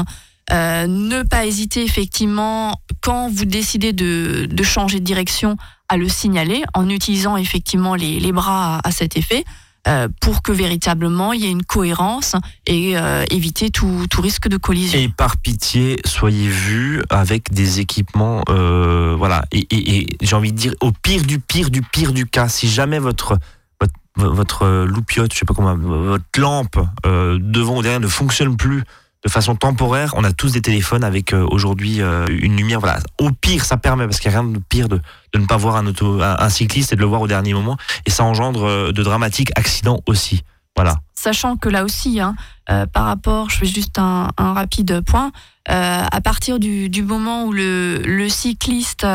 Ne 0.50 1.22
pas 1.22 1.46
hésiter 1.46 1.84
effectivement 1.84 2.80
quand 3.00 3.28
vous 3.28 3.44
décidez 3.44 3.92
de, 3.92 4.48
de 4.50 4.62
changer 4.64 4.98
de 4.98 5.04
direction 5.04 5.56
à 5.88 5.96
le 5.96 6.08
signaler 6.08 6.64
en 6.74 6.88
utilisant 6.88 7.36
effectivement 7.36 7.94
les, 7.94 8.18
les 8.18 8.32
bras 8.32 8.80
à 8.82 8.90
cet 8.90 9.16
effet 9.16 9.44
euh, 9.88 10.06
pour 10.20 10.42
que 10.42 10.52
véritablement 10.52 11.32
il 11.32 11.40
y 11.40 11.46
ait 11.46 11.50
une 11.50 11.64
cohérence 11.64 12.36
et 12.68 12.96
euh, 12.96 13.24
éviter 13.30 13.70
tout, 13.70 14.06
risque 14.18 14.46
de 14.46 14.56
collision. 14.56 14.96
Et 14.96 15.08
par 15.08 15.36
pitié, 15.36 15.96
soyez 16.04 16.46
vus 16.46 17.02
avec 17.10 17.52
des 17.52 17.80
équipements, 17.80 18.42
euh, 18.48 19.16
voilà. 19.18 19.44
Et, 19.50 20.06
j'ai 20.20 20.36
envie 20.36 20.52
de 20.52 20.56
dire, 20.56 20.74
au 20.80 20.92
pire 20.92 21.24
du 21.24 21.40
pire 21.40 21.70
du 21.70 21.82
pire 21.82 22.12
du 22.12 22.26
cas, 22.26 22.48
si 22.48 22.68
jamais 22.68 23.00
votre 23.00 23.38
votre, 23.80 24.32
votre 24.32 24.84
loupiote, 24.84 25.32
je 25.32 25.38
sais 25.40 25.44
pas 25.44 25.54
comment, 25.54 25.74
votre 25.74 26.24
lampe 26.38 26.78
devant 27.04 27.78
ou 27.78 27.82
derrière 27.82 27.98
ne 27.98 28.06
fonctionne 28.06 28.56
plus 28.56 28.84
de 29.24 29.30
façon 29.30 29.54
temporaire, 29.54 30.14
on 30.16 30.24
a 30.24 30.32
tous 30.32 30.52
des 30.52 30.62
téléphones 30.62 31.04
avec 31.04 31.32
euh, 31.32 31.46
aujourd'hui 31.50 32.00
euh, 32.00 32.26
une 32.28 32.56
lumière. 32.56 32.80
Voilà. 32.80 32.98
Au 33.18 33.30
pire, 33.30 33.64
ça 33.64 33.76
permet 33.76 34.04
parce 34.06 34.18
qu'il 34.18 34.30
n'y 34.30 34.36
a 34.36 34.40
rien 34.40 34.50
de 34.50 34.58
pire 34.58 34.88
de, 34.88 35.00
de 35.32 35.38
ne 35.38 35.46
pas 35.46 35.56
voir 35.56 35.76
un, 35.76 35.86
auto, 35.86 36.20
un, 36.20 36.48
cycliste 36.48 36.92
et 36.92 36.96
de 36.96 37.00
le 37.00 37.06
voir 37.06 37.20
au 37.20 37.28
dernier 37.28 37.54
moment, 37.54 37.76
et 38.04 38.10
ça 38.10 38.24
engendre 38.24 38.64
euh, 38.64 38.92
de 38.92 39.02
dramatiques 39.02 39.52
accidents 39.54 40.00
aussi. 40.06 40.42
Voilà. 40.74 40.96
Sachant 41.14 41.56
que 41.56 41.68
là 41.68 41.84
aussi, 41.84 42.18
hein, 42.18 42.34
par 42.66 43.04
rapport, 43.04 43.50
je 43.50 43.58
fais 43.58 43.66
juste 43.66 43.98
un, 43.98 44.30
rapide 44.38 45.02
point, 45.02 45.30
à 45.68 46.20
partir 46.22 46.58
du, 46.58 46.88
du 46.88 47.02
moment 47.02 47.44
où 47.44 47.52
le, 47.52 47.98
le 47.98 48.28
cycliste 48.30 49.06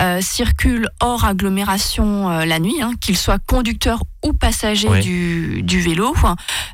euh, 0.00 0.02
euh, 0.04 0.20
circule 0.20 0.88
hors 1.00 1.24
agglomération 1.24 2.30
euh, 2.30 2.44
la 2.44 2.58
nuit, 2.58 2.80
hein, 2.82 2.92
qu'il 3.00 3.16
soit 3.16 3.38
conducteur 3.38 4.00
ou 4.24 4.32
passager 4.32 4.88
Oui. 4.88 5.00
du, 5.00 5.62
du 5.62 5.80
vélo, 5.80 6.14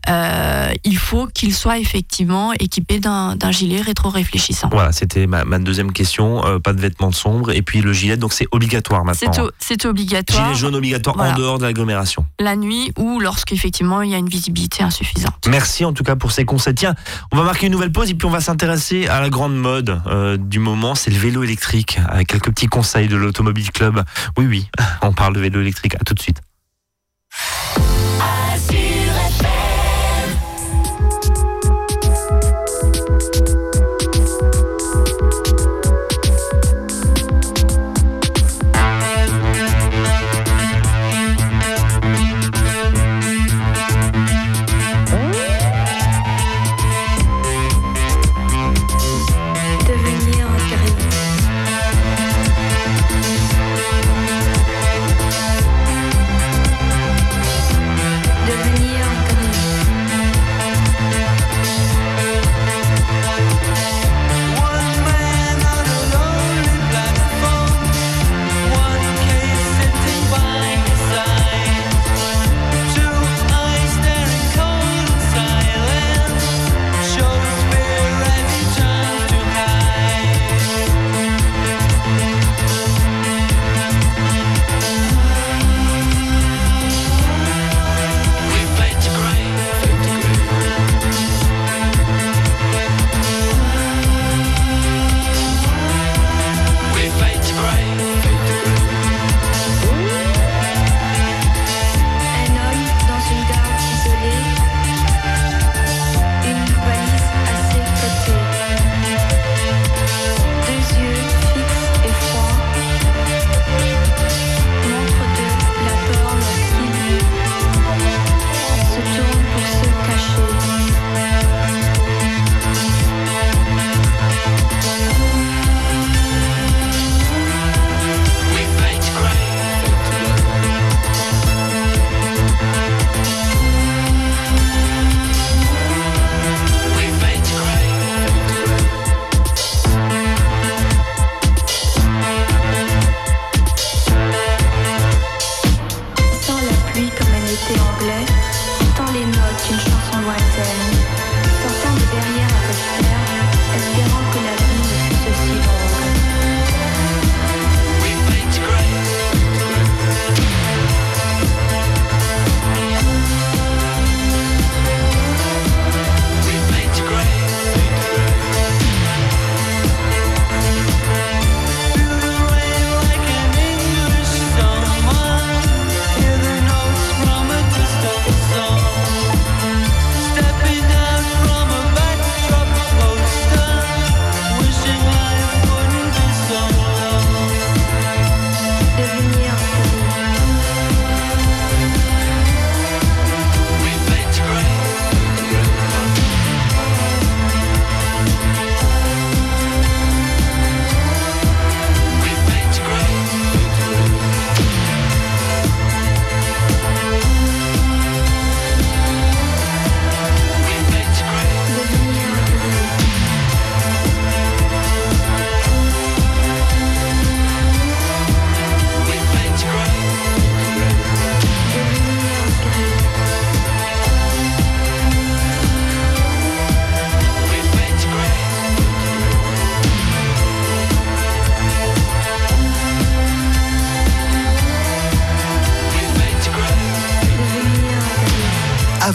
euh, 0.09 0.73
il 0.85 0.97
faut 0.97 1.27
qu'il 1.27 1.55
soit 1.55 1.79
effectivement 1.79 2.53
équipé 2.53 3.01
d'un 3.01 3.37
gilet 3.51 3.81
rétro-réfléchissant. 3.81 4.69
Voilà, 4.73 4.93
c'était 4.93 5.27
ma, 5.27 5.45
ma 5.45 5.59
deuxième 5.59 5.93
question. 5.93 6.45
Euh, 6.45 6.59
pas 6.59 6.73
de 6.73 6.81
vêtements 6.81 7.11
sombres 7.13 7.51
et 7.51 7.63
puis 7.63 7.81
le 7.81 7.93
gilet, 7.93 8.17
donc 8.17 8.33
c'est 8.33 8.47
obligatoire 8.53 9.05
maintenant. 9.05 9.33
C'est 9.33 9.41
o- 9.41 9.51
C'est 9.59 9.85
obligatoire 9.85 10.45
Gilet 10.47 10.59
jaune 10.59 10.75
obligatoire 10.77 11.17
Voilà. 11.17 11.33
en 11.35 11.37
dehors 11.37 11.59
de 11.59 11.65
l'agglomération. 11.65 12.25
la 12.39 12.57
nuit 12.57 12.93
ou 12.99 13.21
lorsqu'effectivement 13.21 14.03
il 14.03 14.11
y 14.11 14.15
a 14.15 14.19
une 14.19 14.29
visibilité 14.29 14.83
insuffisante. 14.85 15.35
Merci 15.49 15.85
en 15.85 15.93
tout 15.93 16.05
cas 16.05 16.17
pour 16.17 16.33
ces 16.33 16.45
conseils. 16.45 16.75
Tiens, 16.75 16.95
on 17.33 17.37
va 17.37 17.43
marquer 17.43 17.67
une 17.67 17.73
nouvelle 17.73 17.93
pause 17.93 18.11
et 18.11 18.15
puis 18.15 18.27
on 18.27 18.31
va 18.31 18.41
s'intéresser 18.41 19.09
à 19.09 19.21
la 19.21 19.29
grande 19.29 19.57
mode 19.57 20.01
euh, 20.07 20.37
du 20.37 20.59
moment, 20.61 20.95
c'est 20.95 21.11
le 21.11 21.19
vélo 21.19 21.43
électrique, 21.43 21.99
avec 22.09 22.29
quelques 22.29 22.51
petits 22.51 22.67
conseils 22.69 23.09
de 23.11 23.16
l'Automobile 23.16 23.70
Club. 23.70 24.03
Oui, 24.38 24.46
oui, 24.46 24.70
on 25.03 25.12
parle 25.12 25.35
de 25.35 25.40
vélo 25.40 25.61
électrique. 25.61 25.94
À 25.96 26.05
tout 26.05 26.14
de 26.14 26.20
suite. 26.20 26.40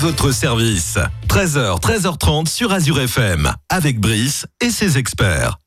Votre 0.05 0.31
service. 0.31 0.99
13h, 1.27 1.81
13h30 1.81 2.47
sur 2.47 2.71
Azure 2.71 2.99
FM, 2.99 3.51
avec 3.69 3.99
Brice 3.99 4.45
et 4.61 4.69
ses 4.69 4.99
experts. 4.99 5.57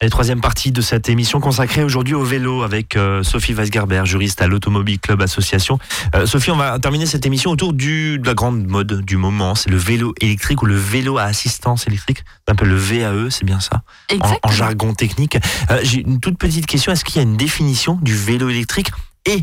Et 0.00 0.08
troisième 0.08 0.40
partie 0.40 0.70
de 0.70 0.80
cette 0.80 1.08
émission 1.08 1.40
consacrée 1.40 1.82
aujourd'hui 1.82 2.14
au 2.14 2.22
vélo 2.22 2.62
avec 2.62 2.94
euh, 2.94 3.24
Sophie 3.24 3.54
Weisgerber, 3.54 4.02
juriste 4.04 4.40
à 4.40 4.46
l'Automobile 4.46 5.00
Club 5.00 5.20
Association. 5.20 5.80
Euh, 6.14 6.26
Sophie, 6.26 6.52
on 6.52 6.56
va 6.56 6.78
terminer 6.78 7.06
cette 7.06 7.26
émission 7.26 7.50
autour 7.50 7.72
du, 7.72 8.20
de 8.20 8.26
la 8.28 8.34
grande 8.34 8.64
mode 8.68 9.00
du 9.04 9.16
moment, 9.16 9.56
c'est 9.56 9.70
le 9.70 9.78
vélo 9.78 10.14
électrique 10.20 10.62
ou 10.62 10.66
le 10.66 10.76
vélo 10.76 11.18
à 11.18 11.24
assistance 11.24 11.88
électrique, 11.88 12.22
un 12.46 12.54
peu 12.54 12.66
le 12.66 12.76
VAE, 12.76 13.30
c'est 13.30 13.44
bien 13.44 13.58
ça, 13.58 13.82
en, 14.20 14.38
en 14.44 14.52
jargon 14.52 14.94
technique. 14.94 15.38
Euh, 15.72 15.80
J'ai 15.82 16.02
une 16.02 16.20
toute 16.20 16.38
petite 16.38 16.66
question, 16.66 16.92
est-ce 16.92 17.04
qu'il 17.04 17.16
y 17.16 17.18
a 17.18 17.22
une 17.22 17.36
définition 17.36 17.98
du 18.00 18.14
vélo 18.14 18.48
électrique? 18.48 18.92
Et 19.26 19.42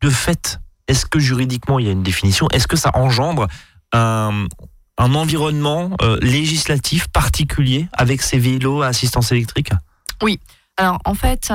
de 0.00 0.08
fait, 0.08 0.60
est-ce 0.90 1.06
que 1.06 1.20
juridiquement 1.20 1.78
il 1.78 1.86
y 1.86 1.88
a 1.88 1.92
une 1.92 2.02
définition? 2.02 2.48
Est-ce 2.48 2.66
que 2.66 2.76
ça 2.76 2.90
engendre 2.94 3.46
un, 3.92 4.46
environnement 4.98 5.90
euh, 6.02 6.18
législatif 6.20 7.06
particulier 7.08 7.88
avec 7.92 8.20
ces 8.20 8.38
vélos 8.38 8.82
à 8.82 8.88
assistance 8.88 9.30
électrique? 9.32 9.70
Alors 10.76 10.98
en 11.04 11.14
fait, 11.14 11.52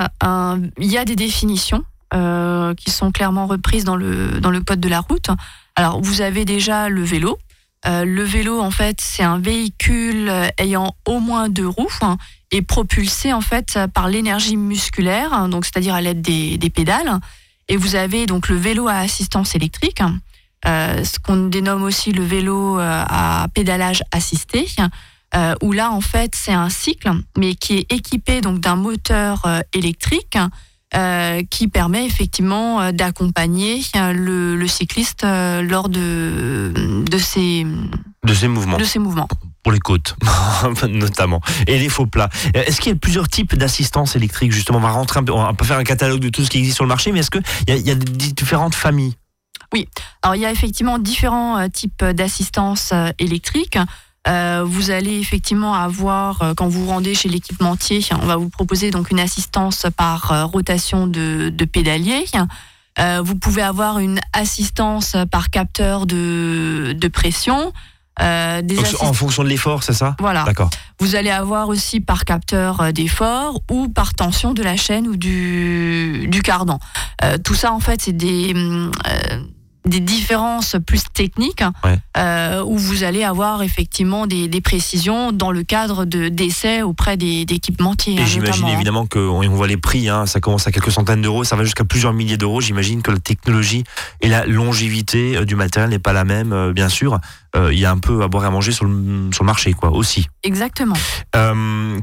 il 0.80 0.91
y 0.91 0.98
a 0.98 1.06
des 1.06 1.15
définitions 1.15 1.84
euh, 2.13 2.74
qui 2.76 2.91
sont 2.91 3.12
clairement 3.12 3.45
reprises 3.45 3.84
dans 3.84 3.95
le, 3.95 4.39
dans 4.39 4.52
le 4.52 4.62
code 4.62 4.80
de 4.80 4.89
la 4.89 5.02
route. 5.02 5.30
Alors 5.76 6.02
vous 6.02 6.21
avez 6.21 6.45
déjà 6.45 6.89
le 6.89 7.04
vélo. 7.04 7.38
Euh, 7.88 8.06
le 8.06 8.24
vélo, 8.24 8.62
en 8.62 8.71
fait, 8.71 9.02
c'est 9.02 9.24
un 9.24 9.38
véhicule 9.38 10.32
ayant 10.58 10.95
au 11.06 11.19
moins 11.19 11.50
deux 11.50 11.67
roues 11.67 11.98
hein, 12.02 12.17
et 12.52 12.62
propulsé 12.62 13.34
en 13.34 13.41
fait 13.41 13.78
par 13.93 14.08
l'énergie 14.08 14.58
musculaire, 14.58 15.34
hein, 15.34 15.50
donc 15.50 15.65
c'est-à-dire 15.65 15.93
à 15.93 16.02
l'aide 16.02 16.21
des, 16.21 16.58
des 16.58 16.69
pédales. 16.69 17.19
Et 17.67 17.78
vous 17.78 17.95
avez 17.95 18.25
donc 18.25 18.47
le 18.49 18.56
vélo 18.56 18.88
à 18.88 18.95
assistance 18.97 19.56
électrique, 19.56 20.01
euh, 20.67 21.04
ce 21.04 21.19
qu'on 21.19 21.47
dénomme 21.47 21.84
aussi 21.84 22.12
le 22.12 22.23
vélo 22.23 22.80
euh, 22.80 23.04
à 23.08 23.47
pédalage 23.54 24.04
assisté, 24.12 24.67
euh, 25.36 25.56
où 25.62 25.71
là 25.71 25.91
en 25.91 26.01
fait 26.01 26.34
c'est 26.36 26.54
un 26.54 26.69
cycle, 26.69 27.12
mais 27.38 27.56
qui 27.56 27.78
est 27.78 27.91
équipé 27.91 28.41
donc 28.41 28.60
d'un 28.60 28.75
moteur 28.75 29.45
euh, 29.45 29.62
électrique 29.73 30.38
euh, 30.95 31.41
qui 31.49 31.67
permet 31.67 32.06
effectivement 32.06 32.82
euh, 32.82 32.91
d'accompagner 32.91 33.82
le, 33.95 34.56
le 34.56 34.67
cycliste 34.67 35.23
lors 35.23 35.89
de, 35.89 36.71
de, 37.10 37.17
ses, 37.17 37.65
de 38.23 38.34
ces 38.34 38.47
mouvements 38.47 38.78
de 38.78 38.84
ses 38.84 38.99
mouvements. 38.99 39.28
Pour 39.65 39.71
les 39.71 39.80
côtes 39.80 40.15
notamment 40.88 41.41
et 41.65 41.80
les 41.80 41.89
faux 41.89 42.06
plats. 42.06 42.30
Euh, 42.56 42.63
Est-ce 42.67 42.80
qu'il 42.80 42.91
y 42.91 42.95
a 42.95 42.99
plusieurs 42.99 43.28
types 43.28 43.56
d'assistance 43.56 44.15
électrique 44.15 44.51
justement? 44.51 44.78
On 44.78 44.82
va 44.82 44.91
rentrer 44.91 45.21
un 45.21 45.23
peu, 45.23 45.34
on 45.34 45.41
va 45.41 45.56
faire 45.63 45.80
un 45.80 45.84
catalogue 45.84 46.19
de 46.19 46.30
tout 46.30 46.45
ce 46.45 46.51
qui 46.51 46.60
existe 46.60 46.75
sur 46.75 46.84
le 46.84 46.88
marché, 46.88 47.12
mais 47.12 47.21
est-ce 47.21 47.32
qu'il 47.32 47.41
y, 47.67 47.89
a- 47.89 47.95
différentes 47.95 48.75
familles? 48.75 49.15
Alors 50.21 50.36
il 50.36 50.41
y 50.41 50.45
a 50.45 50.51
effectivement 50.51 50.99
différents 50.99 51.58
euh, 51.58 51.67
types 51.67 52.06
d'assistance 52.06 52.91
euh, 52.93 53.10
électrique. 53.17 53.80
Euh, 54.28 54.63
vous 54.63 54.91
allez 54.91 55.19
effectivement 55.19 55.73
avoir, 55.73 56.54
quand 56.56 56.67
vous 56.67 56.86
vous 56.86 56.91
rendez 56.91 57.15
chez 57.15 57.30
l'équipementier, 57.30 58.06
on 58.12 58.28
va 58.28 58.36
vous 58.36 58.49
proposer 58.49 58.91
donc 58.91 59.10
une 59.10 59.19
assistance 59.19 59.88
par 59.97 60.51
rotation 60.51 61.08
de, 61.08 61.51
pédalier. 61.65 62.25
Vous 63.23 63.36
pouvez 63.36 63.63
avoir 63.63 63.97
une 63.99 64.19
assistance 64.34 65.15
par 65.32 65.49
capteur 65.49 66.06
de 66.08 67.08
pression. 67.08 67.71
Euh, 68.21 68.62
des 68.62 68.75
Donc, 68.75 68.86
En 69.01 69.13
fonction 69.13 69.43
de 69.43 69.49
l'effort, 69.49 69.84
c'est 69.84 69.93
ça 69.93 70.15
Voilà. 70.19 70.43
D'accord. 70.43 70.69
Vous 70.99 71.15
allez 71.15 71.30
avoir 71.30 71.67
aussi 71.67 71.99
par 71.99 72.23
capteur 72.23 72.82
euh, 72.82 72.91
d'effort 72.91 73.62
ou 73.69 73.89
par 73.89 74.13
tension 74.13 74.54
de 74.54 74.63
la 74.63 74.78
chaîne 74.78 75.08
ou 75.08 75.17
du, 75.17 76.28
du 76.30 76.41
cardan. 76.41 76.80
Euh, 77.23 77.38
tout 77.38 77.56
ça, 77.56 77.73
en 77.73 77.80
fait, 77.80 78.01
c'est 78.01 78.15
des, 78.15 78.54
hum, 78.54 78.91
euh, 79.08 79.39
des 79.86 80.00
différences 80.00 80.76
plus 80.86 81.04
techniques 81.13 81.63
Ouais. 81.84 81.98
euh, 82.17 82.63
où 82.63 82.78
vous 82.78 83.04
allez 83.04 83.24
avoir 83.24 83.62
effectivement 83.62 84.26
des, 84.28 84.48
des 84.48 84.62
précisions 84.62 85.32
dans 85.32 85.52
le 85.52 85.63
cadre 85.63 86.06
de- 86.06 86.30
d'essais 86.30 86.82
auprès 86.82 87.17
des 87.17 87.45
d'équipementiers. 87.45 88.19
Hein, 88.19 88.26
j'imagine 88.26 88.62
notamment. 88.63 88.74
évidemment 88.76 89.06
que 89.06 89.19
on 89.19 89.43
on 89.45 89.56
voit 89.56 89.67
les 89.67 89.78
prix, 89.78 90.10
hein, 90.10 90.26
ça 90.26 90.39
commence 90.39 90.65
à 90.67 90.71
quelques 90.71 90.91
centaines 90.91 91.21
d'euros, 91.21 91.43
ça 91.43 91.56
va 91.56 91.63
jusqu'à 91.63 91.84
plusieurs 91.86 92.13
milliers 92.13 92.38
d'euros. 92.38 92.62
J'imagine 92.62 93.02
que 93.04 93.12
la 93.12 93.19
technologie 93.19 93.84
et 94.21 94.28
la 94.28 94.45
longévité 94.45 95.38
euh, 95.38 95.45
du 95.45 95.56
matériel 95.56 95.89
n'est 95.91 96.00
pas 96.00 96.13
la 96.13 96.24
même, 96.24 96.52
euh, 96.52 96.74
bien 96.74 96.89
sûr. 96.89 97.19
Euh, 97.56 97.71
Il 97.71 97.80
y 97.80 97.86
a 97.86 97.91
un 97.91 98.00
peu 98.00 98.21
à 98.24 98.28
boire 98.28 98.43
et 98.43 98.48
à 98.48 98.50
manger 98.52 98.71
sur 98.71 98.86
le, 98.86 99.30
sur 99.32 99.43
le 99.43 99.48
marché, 99.48 99.74
quoi, 99.74 99.91
aussi. 99.91 100.28
Exactement. 100.43 100.95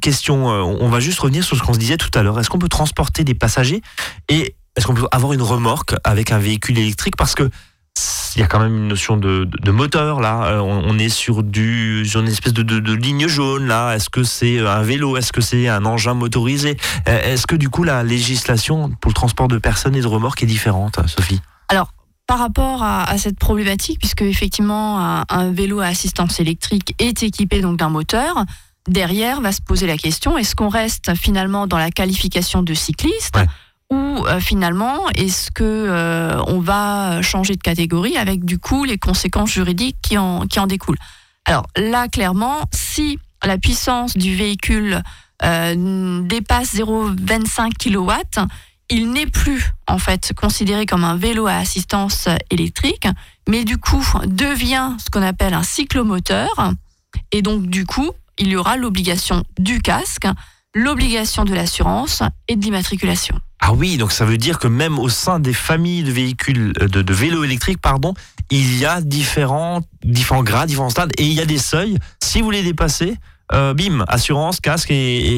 Question, 0.00 0.46
on 0.46 0.88
va 0.88 1.00
juste 1.00 1.18
revenir 1.20 1.44
sur 1.44 1.56
ce 1.56 1.62
qu'on 1.62 1.74
se 1.74 1.78
disait 1.78 1.96
tout 1.96 2.10
à 2.14 2.22
l'heure. 2.22 2.38
Est-ce 2.38 2.48
qu'on 2.50 2.58
peut 2.58 2.68
transporter 2.68 3.24
des 3.24 3.34
passagers 3.34 3.82
et 4.28 4.54
est-ce 4.76 4.86
qu'on 4.86 4.94
peut 4.94 5.06
avoir 5.12 5.32
une 5.34 5.42
remorque 5.42 5.94
avec 6.04 6.32
un 6.32 6.38
véhicule 6.38 6.78
électrique? 6.78 7.16
Parce 7.16 7.34
que 7.34 7.50
il 8.34 8.40
y 8.40 8.42
a 8.42 8.46
quand 8.46 8.60
même 8.60 8.74
une 8.74 8.88
notion 8.88 9.16
de, 9.18 9.44
de- 9.44 9.58
de 9.62 9.70
moteur 9.70 10.20
là. 10.20 10.44
Euh, 10.46 10.58
on, 10.60 10.82
on 10.86 10.98
est 10.98 11.10
sur 11.10 11.42
du 11.42 12.04
sur 12.06 12.20
une 12.20 12.28
espèce 12.28 12.54
de, 12.54 12.92
ligne 12.94 13.28
jaune 13.28 13.66
là. 13.66 13.94
Est-ce 13.94 14.08
que 14.08 14.22
c'est 14.24 14.58
un 14.66 14.82
vélo? 14.82 15.16
Est-ce 15.18 15.32
que 15.32 15.42
c'est 15.42 15.68
un 15.68 15.84
engin 15.84 16.14
motorisé? 16.14 16.78
Euh, 17.08 17.32
Est-ce 17.32 17.46
que 17.46 17.56
du 17.56 17.68
coup 17.68 17.84
la 17.84 18.02
législation 18.02 18.90
pour 19.00 19.10
le 19.10 19.14
transport 19.14 19.48
de 19.48 19.58
personnes 19.58 19.94
et 19.96 20.00
de 20.00 20.06
remorques 20.06 20.42
est 20.42 20.46
différente, 20.46 20.98
Sophie? 21.06 21.40
Par 22.28 22.38
rapport 22.38 22.82
à, 22.82 23.02
à 23.10 23.18
cette 23.18 23.36
problématique, 23.38 23.98
puisque 23.98 24.22
effectivement 24.22 25.00
un, 25.00 25.24
un 25.28 25.50
vélo 25.52 25.80
à 25.80 25.86
assistance 25.86 26.40
électrique 26.40 26.94
est 26.98 27.22
équipé 27.24 27.60
donc 27.60 27.78
d'un 27.78 27.90
moteur, 27.90 28.44
derrière 28.88 29.40
va 29.42 29.52
se 29.52 29.60
poser 29.60 29.86
la 29.86 29.98
question 29.98 30.38
est-ce 30.38 30.54
qu'on 30.54 30.68
reste 30.70 31.14
finalement 31.14 31.66
dans 31.66 31.76
la 31.78 31.90
qualification 31.90 32.62
de 32.62 32.72
cycliste? 32.72 33.36
Ouais. 33.36 33.46
Ou 33.92 34.24
euh, 34.26 34.40
finalement 34.40 35.10
est-ce 35.10 35.50
que 35.50 35.62
euh, 35.64 36.40
on 36.46 36.60
va 36.60 37.20
changer 37.20 37.56
de 37.56 37.60
catégorie 37.60 38.16
avec 38.16 38.42
du 38.44 38.58
coup 38.58 38.84
les 38.84 38.96
conséquences 38.96 39.50
juridiques 39.50 39.98
qui 40.00 40.16
en 40.16 40.46
découlent? 40.66 40.98
Alors 41.44 41.66
là 41.76 42.08
clairement, 42.08 42.62
si 42.72 43.18
la 43.44 43.58
puissance 43.58 44.16
du 44.16 44.34
véhicule 44.34 45.02
euh, 45.42 46.22
dépasse 46.22 46.74
0,25 46.74 47.72
kW, 47.76 48.12
il 48.88 49.10
n'est 49.10 49.26
plus 49.26 49.72
en 49.86 49.98
fait 49.98 50.32
considéré 50.34 50.86
comme 50.86 51.04
un 51.04 51.16
vélo 51.16 51.46
à 51.46 51.56
assistance 51.56 52.28
électrique, 52.50 53.06
mais 53.46 53.64
du 53.64 53.76
coup 53.76 54.06
devient 54.24 54.92
ce 55.04 55.10
qu'on 55.10 55.22
appelle 55.22 55.52
un 55.52 55.62
cyclomoteur. 55.62 56.72
Et 57.30 57.42
donc 57.42 57.66
du 57.66 57.84
coup, 57.84 58.10
il 58.38 58.48
y 58.48 58.56
aura 58.56 58.78
l'obligation 58.78 59.44
du 59.58 59.82
casque, 59.82 60.26
l'obligation 60.74 61.44
de 61.44 61.54
l'assurance 61.54 62.22
et 62.48 62.56
de 62.56 62.64
l'immatriculation. 62.64 63.38
Ah 63.60 63.72
oui, 63.74 63.96
donc 63.96 64.10
ça 64.12 64.24
veut 64.24 64.38
dire 64.38 64.58
que 64.58 64.66
même 64.68 64.98
au 64.98 65.08
sein 65.08 65.38
des 65.38 65.52
familles 65.52 66.02
de 66.02 66.10
véhicules, 66.10 66.72
euh, 66.80 66.88
de, 66.88 67.02
de 67.02 67.14
vélos 67.14 67.44
électriques, 67.44 67.80
pardon, 67.80 68.14
il 68.50 68.76
y 68.78 68.84
a 68.84 69.00
différents, 69.00 69.80
différents 70.04 70.42
grades, 70.42 70.68
différents 70.68 70.90
stades, 70.90 71.12
et 71.18 71.24
il 71.24 71.32
y 71.32 71.40
a 71.40 71.46
des 71.46 71.58
seuils. 71.58 71.98
Si 72.22 72.40
vous 72.42 72.50
les 72.50 72.62
dépassez, 72.62 73.16
euh, 73.52 73.74
bim, 73.74 74.04
assurance, 74.08 74.60
casque 74.60 74.90
et, 74.90 74.94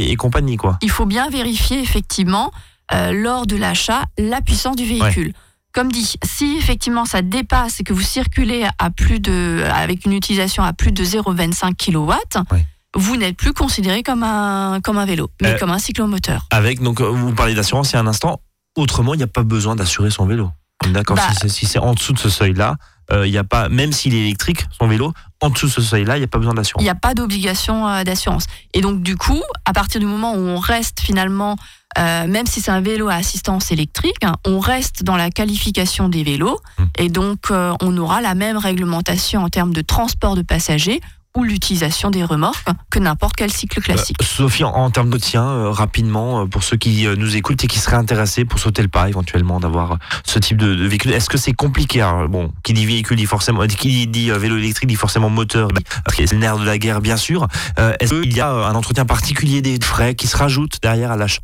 et- 0.06 0.10
et 0.10 0.16
compagnie, 0.16 0.56
quoi. 0.56 0.78
Il 0.82 0.90
faut 0.90 1.06
bien 1.06 1.28
vérifier 1.30 1.80
effectivement 1.80 2.50
euh, 2.92 3.12
lors 3.12 3.46
de 3.46 3.56
l'achat 3.56 4.04
la 4.18 4.40
puissance 4.40 4.76
du 4.76 4.84
véhicule. 4.84 5.32
Comme 5.72 5.90
dit, 5.90 6.14
si 6.24 6.56
effectivement 6.56 7.04
ça 7.04 7.20
dépasse 7.22 7.80
et 7.80 7.82
que 7.84 7.92
vous 7.92 8.00
circulez 8.02 8.64
à 8.78 8.90
plus 8.90 9.18
de, 9.20 9.64
avec 9.74 10.04
une 10.06 10.12
utilisation 10.12 10.62
à 10.62 10.72
plus 10.72 10.92
de 10.92 11.02
0,25 11.04 11.74
kW, 11.74 12.12
Ouais. 12.52 12.64
Vous 12.94 13.16
n'êtes 13.16 13.36
plus 13.36 13.52
considéré 13.52 14.02
comme 14.02 14.22
un, 14.22 14.80
comme 14.82 14.98
un 14.98 15.04
vélo, 15.06 15.30
mais 15.42 15.54
Euh, 15.54 15.58
comme 15.58 15.70
un 15.70 15.78
cyclomoteur. 15.78 16.46
Avec, 16.50 16.80
donc, 16.82 17.00
euh, 17.00 17.08
vous 17.08 17.32
parlez 17.34 17.54
d'assurance 17.54 17.90
il 17.92 17.94
y 17.94 17.96
a 17.96 18.00
un 18.00 18.06
instant. 18.06 18.40
Autrement, 18.76 19.14
il 19.14 19.18
n'y 19.18 19.22
a 19.24 19.28
pas 19.28 19.42
besoin 19.42 19.76
d'assurer 19.76 20.10
son 20.10 20.26
vélo. 20.26 20.50
D'accord, 20.92 21.16
Bah- 21.16 21.22
si 21.30 21.36
c'est 21.40 21.48
si 21.48 21.66
c'est 21.66 21.78
en 21.78 21.94
dessous 21.94 22.12
de 22.12 22.18
ce 22.18 22.28
seuil-là, 22.28 22.76
euh, 23.12 23.26
il 23.26 23.32
y 23.32 23.38
a 23.38 23.44
pas, 23.44 23.68
même 23.68 23.92
s'il 23.92 24.14
est 24.14 24.18
électrique, 24.20 24.66
son 24.78 24.86
vélo, 24.88 25.12
en 25.40 25.50
dessous 25.50 25.66
de 25.66 25.70
ce 25.72 25.80
seuil-là, 25.82 26.16
il 26.16 26.20
n'y 26.20 26.24
a 26.24 26.28
pas 26.28 26.38
besoin 26.38 26.52
Il 26.54 26.56
d'assurance. 26.56 26.82
n'y 26.82 26.88
a 26.90 26.94
pas 26.94 27.14
d'obligation 27.14 27.86
euh, 27.88 28.02
d'assurance. 28.04 28.46
Et 28.74 28.80
donc, 28.80 29.02
du 29.02 29.16
coup, 29.16 29.40
à 29.64 29.72
partir 29.72 30.00
du 30.00 30.06
moment 30.06 30.34
où 30.34 30.38
on 30.40 30.58
reste 30.58 31.00
finalement, 31.00 31.56
euh, 31.98 32.26
même 32.26 32.46
si 32.46 32.60
c'est 32.60 32.70
un 32.72 32.80
vélo 32.80 33.08
à 33.08 33.14
assistance 33.14 33.70
électrique, 33.70 34.24
hein, 34.24 34.34
on 34.46 34.58
reste 34.58 35.04
dans 35.04 35.16
la 35.16 35.30
qualification 35.30 36.08
des 36.08 36.24
vélos. 36.24 36.58
Hmm. 36.78 36.84
Et 36.98 37.08
donc, 37.08 37.50
euh, 37.50 37.72
on 37.80 37.96
aura 37.96 38.20
la 38.20 38.34
même 38.34 38.56
réglementation 38.58 39.42
en 39.44 39.48
termes 39.48 39.72
de 39.72 39.80
transport 39.82 40.34
de 40.34 40.42
passagers 40.42 41.00
ou 41.36 41.42
l'utilisation 41.42 42.10
des 42.10 42.22
remorques 42.22 42.68
que 42.90 42.98
n'importe 42.98 43.34
quel 43.36 43.50
cycle 43.52 43.80
classique. 43.80 44.16
Euh, 44.20 44.24
Sophie, 44.24 44.62
en, 44.64 44.70
en 44.70 44.90
termes 44.90 45.10
de 45.10 45.18
tien, 45.18 45.44
euh, 45.44 45.70
rapidement, 45.70 46.42
euh, 46.42 46.46
pour 46.46 46.62
ceux 46.62 46.76
qui 46.76 47.06
euh, 47.06 47.16
nous 47.16 47.36
écoutent 47.36 47.64
et 47.64 47.66
qui 47.66 47.78
seraient 47.80 47.96
intéressés 47.96 48.44
pour 48.44 48.58
sauter 48.60 48.82
le 48.82 48.88
pas 48.88 49.08
éventuellement 49.08 49.58
d'avoir 49.58 49.98
ce 50.24 50.38
type 50.38 50.56
de, 50.58 50.74
de 50.74 50.86
véhicule, 50.86 51.12
est-ce 51.12 51.28
que 51.28 51.38
c'est 51.38 51.52
compliqué 51.52 52.00
Alors, 52.02 52.28
Bon, 52.28 52.52
qui 52.62 52.72
dit 52.72 52.86
véhicule 52.86 53.16
dit 53.16 53.26
forcément, 53.26 53.66
qui 53.66 54.06
dit 54.06 54.30
vélo 54.30 54.56
électrique 54.56 54.88
dit 54.88 54.94
forcément 54.94 55.28
moteur, 55.28 55.68
bah, 55.68 55.80
parce 56.04 56.16
que 56.16 56.26
c'est 56.26 56.34
le 56.34 56.40
nerf 56.40 56.58
de 56.58 56.64
la 56.64 56.78
guerre 56.78 57.00
bien 57.00 57.16
sûr. 57.16 57.48
Est-ce 57.76 58.14
qu'il 58.22 58.36
y 58.36 58.40
a 58.40 58.50
un 58.50 58.74
entretien 58.74 59.04
particulier 59.04 59.60
des 59.62 59.78
frais 59.84 60.14
qui 60.14 60.26
se 60.26 60.36
rajoutent 60.36 60.78
derrière 60.82 61.10
à 61.10 61.16
l'achat? 61.16 61.40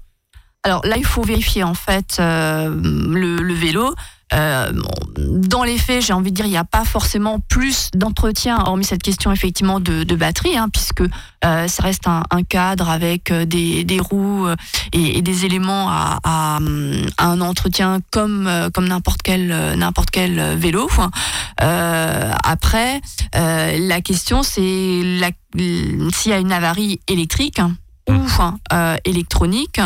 Alors 0.62 0.84
là, 0.84 0.96
il 0.96 1.06
faut 1.06 1.22
vérifier 1.22 1.62
en 1.64 1.74
fait 1.74 2.18
euh, 2.20 2.68
le, 2.82 3.36
le 3.36 3.54
vélo. 3.54 3.94
Euh, 4.34 4.72
dans 5.16 5.64
les 5.64 5.78
faits, 5.78 6.02
j'ai 6.02 6.12
envie 6.12 6.30
de 6.30 6.36
dire, 6.36 6.46
il 6.46 6.50
n'y 6.50 6.56
a 6.56 6.64
pas 6.64 6.84
forcément 6.84 7.40
plus 7.40 7.90
d'entretien, 7.94 8.58
hormis 8.64 8.84
cette 8.84 9.02
question 9.02 9.32
effectivement 9.32 9.80
de, 9.80 10.04
de 10.04 10.14
batterie, 10.14 10.56
hein, 10.56 10.68
puisque 10.72 11.02
euh, 11.44 11.68
ça 11.68 11.82
reste 11.82 12.06
un, 12.06 12.22
un, 12.30 12.42
cadre 12.42 12.88
avec 12.88 13.30
euh, 13.30 13.44
des, 13.44 13.84
des 13.84 13.98
roues 13.98 14.46
euh, 14.46 14.56
et, 14.92 15.18
et, 15.18 15.22
des 15.22 15.44
éléments 15.46 15.88
à, 15.88 16.18
à, 16.22 16.58
à, 17.18 17.26
un 17.26 17.40
entretien 17.40 18.00
comme 18.10 18.50
comme 18.74 18.88
n'importe 18.88 19.22
quel 19.22 19.48
n'importe 19.76 20.10
quel 20.10 20.56
vélo. 20.56 20.88
Euh, 21.62 22.32
après, 22.44 23.00
euh, 23.36 23.78
la 23.78 24.00
question 24.00 24.42
c'est 24.42 24.52
s'il 25.52 26.30
y 26.30 26.32
a 26.32 26.38
une 26.38 26.52
avarie 26.52 27.00
électrique 27.08 27.60
ou 28.08 28.14
euh, 28.72 28.96
électronique. 29.04 29.80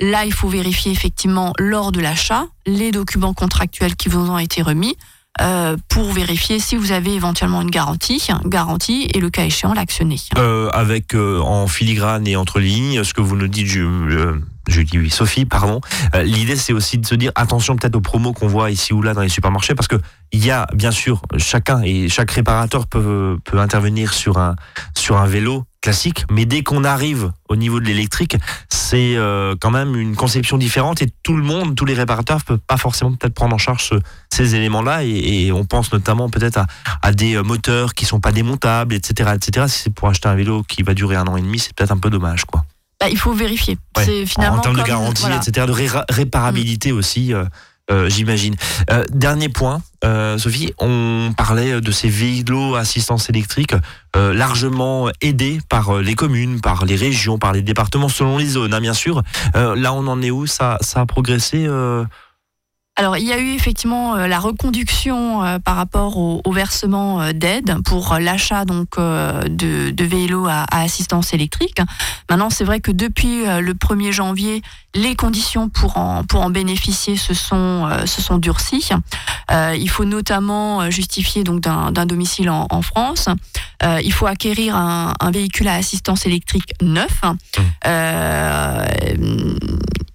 Là, 0.00 0.24
il 0.24 0.32
faut 0.32 0.48
vérifier 0.48 0.90
effectivement 0.90 1.52
lors 1.58 1.92
de 1.92 2.00
l'achat 2.00 2.46
les 2.66 2.90
documents 2.90 3.34
contractuels 3.34 3.94
qui 3.94 4.08
vous 4.08 4.28
ont 4.30 4.38
été 4.38 4.60
remis 4.60 4.96
euh, 5.40 5.76
pour 5.88 6.12
vérifier 6.12 6.58
si 6.58 6.76
vous 6.76 6.92
avez 6.92 7.14
éventuellement 7.14 7.62
une 7.62 7.70
garantie, 7.70 8.26
garantie 8.44 9.08
et 9.14 9.20
le 9.20 9.30
cas 9.30 9.44
échéant 9.44 9.74
l'actionner. 9.74 10.16
Euh, 10.38 10.68
avec 10.70 11.14
euh, 11.14 11.40
en 11.40 11.66
filigrane 11.66 12.26
et 12.26 12.36
entre 12.36 12.60
lignes, 12.60 13.02
ce 13.04 13.14
que 13.14 13.20
vous 13.20 13.36
nous 13.36 13.48
dites, 13.48 13.76
je 14.68 14.80
dis 14.82 14.98
oui, 14.98 15.10
Sophie, 15.10 15.44
pardon. 15.44 15.80
Euh, 16.14 16.22
L'idée, 16.22 16.56
c'est 16.56 16.72
aussi 16.72 16.98
de 16.98 17.06
se 17.06 17.14
dire 17.14 17.32
attention 17.34 17.76
peut-être 17.76 17.96
aux 17.96 18.00
promos 18.00 18.32
qu'on 18.32 18.46
voit 18.46 18.70
ici 18.70 18.92
ou 18.92 19.02
là 19.02 19.14
dans 19.14 19.22
les 19.22 19.28
supermarchés, 19.28 19.74
parce 19.74 19.88
que 19.88 19.96
il 20.32 20.44
y 20.44 20.50
a 20.50 20.66
bien 20.74 20.90
sûr 20.90 21.22
chacun 21.36 21.82
et 21.82 22.08
chaque 22.08 22.30
réparateur 22.30 22.86
peut 22.86 23.38
peut 23.44 23.58
intervenir 23.58 24.12
sur 24.12 24.38
un 24.38 24.56
sur 24.96 25.16
un 25.16 25.26
vélo 25.26 25.64
classique, 25.84 26.24
mais 26.30 26.46
dès 26.46 26.62
qu'on 26.62 26.82
arrive 26.82 27.30
au 27.50 27.56
niveau 27.56 27.78
de 27.78 27.84
l'électrique, 27.84 28.38
c'est 28.70 29.16
euh, 29.16 29.54
quand 29.60 29.70
même 29.70 29.94
une 29.96 30.16
conception 30.16 30.56
différente 30.56 31.02
et 31.02 31.12
tout 31.22 31.36
le 31.36 31.42
monde, 31.42 31.76
tous 31.76 31.84
les 31.84 31.92
réparateurs 31.92 32.42
peuvent 32.42 32.58
pas 32.58 32.78
forcément 32.78 33.12
peut-être 33.12 33.34
prendre 33.34 33.54
en 33.54 33.58
charge 33.58 33.84
ce, 33.84 33.94
ces 34.32 34.54
éléments-là 34.54 35.04
et, 35.04 35.10
et, 35.10 35.52
on 35.52 35.66
pense 35.66 35.92
notamment 35.92 36.30
peut-être 36.30 36.56
à, 36.56 36.66
à, 37.02 37.12
des 37.12 37.36
moteurs 37.42 37.92
qui 37.92 38.06
sont 38.06 38.18
pas 38.18 38.32
démontables, 38.32 38.94
etc., 38.94 39.32
etc. 39.34 39.66
Si 39.68 39.82
c'est 39.82 39.94
pour 39.94 40.08
acheter 40.08 40.26
un 40.26 40.34
vélo 40.34 40.62
qui 40.62 40.82
va 40.82 40.94
durer 40.94 41.16
un 41.16 41.26
an 41.26 41.36
et 41.36 41.42
demi, 41.42 41.58
c'est 41.58 41.74
peut-être 41.74 41.92
un 41.92 41.98
peu 41.98 42.08
dommage, 42.08 42.46
quoi. 42.46 42.64
Bah, 43.04 43.10
il 43.10 43.18
faut 43.18 43.32
vérifier. 43.32 43.76
Ouais. 43.96 44.04
C'est 44.04 44.24
finalement 44.24 44.58
en 44.58 44.60
termes 44.60 44.78
de 44.78 44.82
garantie, 44.82 45.22
voilà. 45.22 45.36
etc., 45.36 45.66
de 45.66 45.72
ré 45.72 45.88
réparabilité 46.08 46.90
mmh. 46.92 46.96
aussi. 46.96 47.34
Euh, 47.34 47.44
euh, 47.90 48.08
j'imagine. 48.08 48.54
Euh, 48.90 49.04
dernier 49.10 49.50
point, 49.50 49.82
euh, 50.06 50.38
Sophie, 50.38 50.72
on 50.78 51.34
parlait 51.36 51.82
de 51.82 51.90
ces 51.90 52.08
véhicules 52.08 52.74
à 52.74 52.78
assistance 52.78 53.28
électrique 53.28 53.74
largement 54.14 55.10
aidés 55.20 55.58
par 55.68 55.98
les 55.98 56.14
communes, 56.14 56.60
par 56.60 56.86
les 56.86 56.96
régions, 56.96 57.36
par 57.36 57.52
les 57.52 57.62
départements, 57.62 58.08
selon 58.08 58.38
les 58.38 58.46
zones, 58.46 58.72
hein, 58.72 58.80
bien 58.80 58.94
sûr. 58.94 59.22
Là, 59.54 59.92
on 59.92 60.06
en 60.06 60.22
est 60.22 60.30
où? 60.30 60.46
Ça, 60.46 60.78
ça 60.80 61.00
a 61.00 61.06
progressé 61.06 61.68
alors, 62.96 63.16
il 63.16 63.24
y 63.24 63.32
a 63.32 63.38
eu 63.40 63.54
effectivement 63.54 64.14
euh, 64.14 64.28
la 64.28 64.38
reconduction 64.38 65.42
euh, 65.42 65.58
par 65.58 65.74
rapport 65.74 66.16
au, 66.16 66.40
au 66.44 66.52
versement 66.52 67.20
euh, 67.20 67.32
d'aide 67.32 67.74
pour 67.84 68.18
l'achat 68.20 68.64
donc 68.64 68.96
de, 68.96 69.90
de 69.90 70.04
vélos 70.04 70.46
à, 70.46 70.64
à, 70.70 70.82
assistance 70.82 71.34
électrique. 71.34 71.80
Maintenant, 72.30 72.50
c'est 72.50 72.62
vrai 72.62 72.78
que 72.78 72.92
depuis 72.92 73.44
le 73.44 73.72
1er 73.72 74.12
janvier, 74.12 74.62
les 74.94 75.16
conditions 75.16 75.68
pour 75.68 75.96
en, 75.96 76.22
pour 76.22 76.42
en 76.42 76.50
bénéficier 76.50 77.16
se 77.16 77.34
sont, 77.34 77.88
se 78.06 78.22
sont 78.22 78.38
durcies. 78.38 78.90
il 79.50 79.88
faut 79.90 80.04
notamment 80.04 80.88
justifier 80.90 81.42
donc 81.42 81.60
d'un 81.60 82.06
domicile 82.06 82.50
en, 82.50 82.66
en 82.70 82.82
France. 82.82 83.28
il 83.82 84.12
faut 84.12 84.26
acquérir 84.26 84.76
un, 84.76 85.14
un, 85.18 85.30
véhicule 85.30 85.68
à 85.68 85.74
assistance 85.74 86.26
électrique 86.26 86.72
neuf. 86.80 87.22
Euh, 87.86 88.86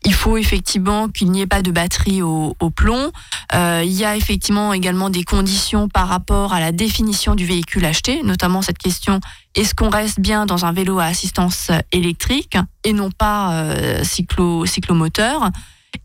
il 0.05 0.13
faut 0.13 0.37
effectivement 0.37 1.09
qu'il 1.09 1.31
n'y 1.31 1.41
ait 1.41 1.47
pas 1.47 1.61
de 1.61 1.71
batterie 1.71 2.21
au, 2.21 2.53
plomb. 2.75 3.11
Euh, 3.53 3.81
il 3.83 3.91
y 3.91 4.05
a 4.05 4.15
effectivement 4.15 4.73
également 4.73 5.09
des 5.09 5.23
conditions 5.23 5.89
par 5.89 6.07
rapport 6.07 6.53
à 6.53 6.59
la 6.59 6.71
définition 6.71 7.35
du 7.35 7.45
véhicule 7.45 7.85
acheté, 7.85 8.21
notamment 8.23 8.61
cette 8.61 8.77
question 8.77 9.19
est-ce 9.55 9.73
qu'on 9.73 9.89
reste 9.89 10.19
bien 10.19 10.45
dans 10.45 10.65
un 10.65 10.71
vélo 10.71 10.99
à 10.99 11.05
assistance 11.05 11.71
électrique 11.91 12.57
et 12.83 12.93
non 12.93 13.09
pas 13.11 13.53
euh, 13.53 14.03
cyclo, 14.03 14.65
cyclomoteur? 14.65 15.49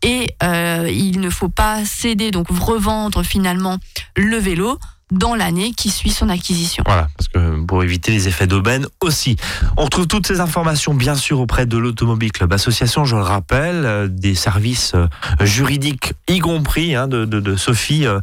Et 0.01 0.35
euh, 0.43 0.89
il 0.91 1.19
ne 1.19 1.29
faut 1.29 1.49
pas 1.49 1.85
céder 1.85 2.31
donc 2.31 2.47
revendre 2.49 3.23
finalement 3.23 3.77
le 4.17 4.37
vélo 4.37 4.79
dans 5.11 5.35
l'année 5.35 5.73
qui 5.73 5.89
suit 5.89 6.11
son 6.11 6.29
acquisition. 6.29 6.83
Voilà, 6.85 7.07
parce 7.17 7.27
que 7.27 7.65
pour 7.65 7.83
éviter 7.83 8.11
les 8.11 8.27
effets 8.27 8.47
d'aubaine 8.47 8.87
aussi. 9.01 9.35
On 9.77 9.85
retrouve 9.85 10.07
toutes 10.07 10.27
ces 10.27 10.39
informations 10.39 10.93
bien 10.93 11.15
sûr 11.15 11.39
auprès 11.39 11.65
de 11.65 11.77
l'Automobile 11.77 12.31
Club 12.31 12.53
Association, 12.53 13.05
je 13.05 13.15
le 13.15 13.21
rappelle, 13.21 13.85
euh, 13.85 14.07
des 14.07 14.35
services 14.35 14.93
euh, 14.95 15.07
juridiques 15.41 16.13
y 16.27 16.39
compris 16.39 16.95
hein, 16.95 17.07
de, 17.07 17.25
de, 17.25 17.39
de, 17.39 17.55
Sophie 17.55 18.05
euh, 18.05 18.19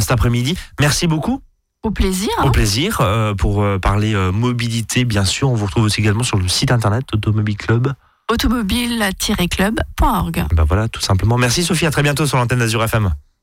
cet 0.00 0.10
après-midi. 0.10 0.56
Merci 0.80 1.06
beaucoup. 1.06 1.40
Au 1.82 1.90
plaisir. 1.90 2.30
Au 2.42 2.50
plaisir 2.50 2.98
euh, 3.00 3.34
pour 3.34 3.62
euh, 3.62 3.78
parler 3.78 4.14
mobilité, 4.32 5.04
bien 5.04 5.24
sûr. 5.24 5.50
On 5.50 5.54
vous 5.54 5.66
retrouve 5.66 5.84
aussi 5.84 6.00
également 6.00 6.22
sur 6.22 6.38
le 6.38 6.48
site 6.48 6.72
internet 6.72 7.04
Automobile 7.12 7.56
Club. 7.56 7.92
Automobile-club.org. 8.32 10.46
Ben 10.54 10.64
voilà, 10.64 10.88
tout 10.88 11.02
simplement. 11.02 11.36
Merci 11.36 11.62
Sophie, 11.62 11.84
à 11.84 11.90
très 11.90 12.02
bientôt 12.02 12.26
sur 12.26 12.38
l'antenne 12.38 12.60
d'Azur 12.60 12.82
FM. 12.82 13.12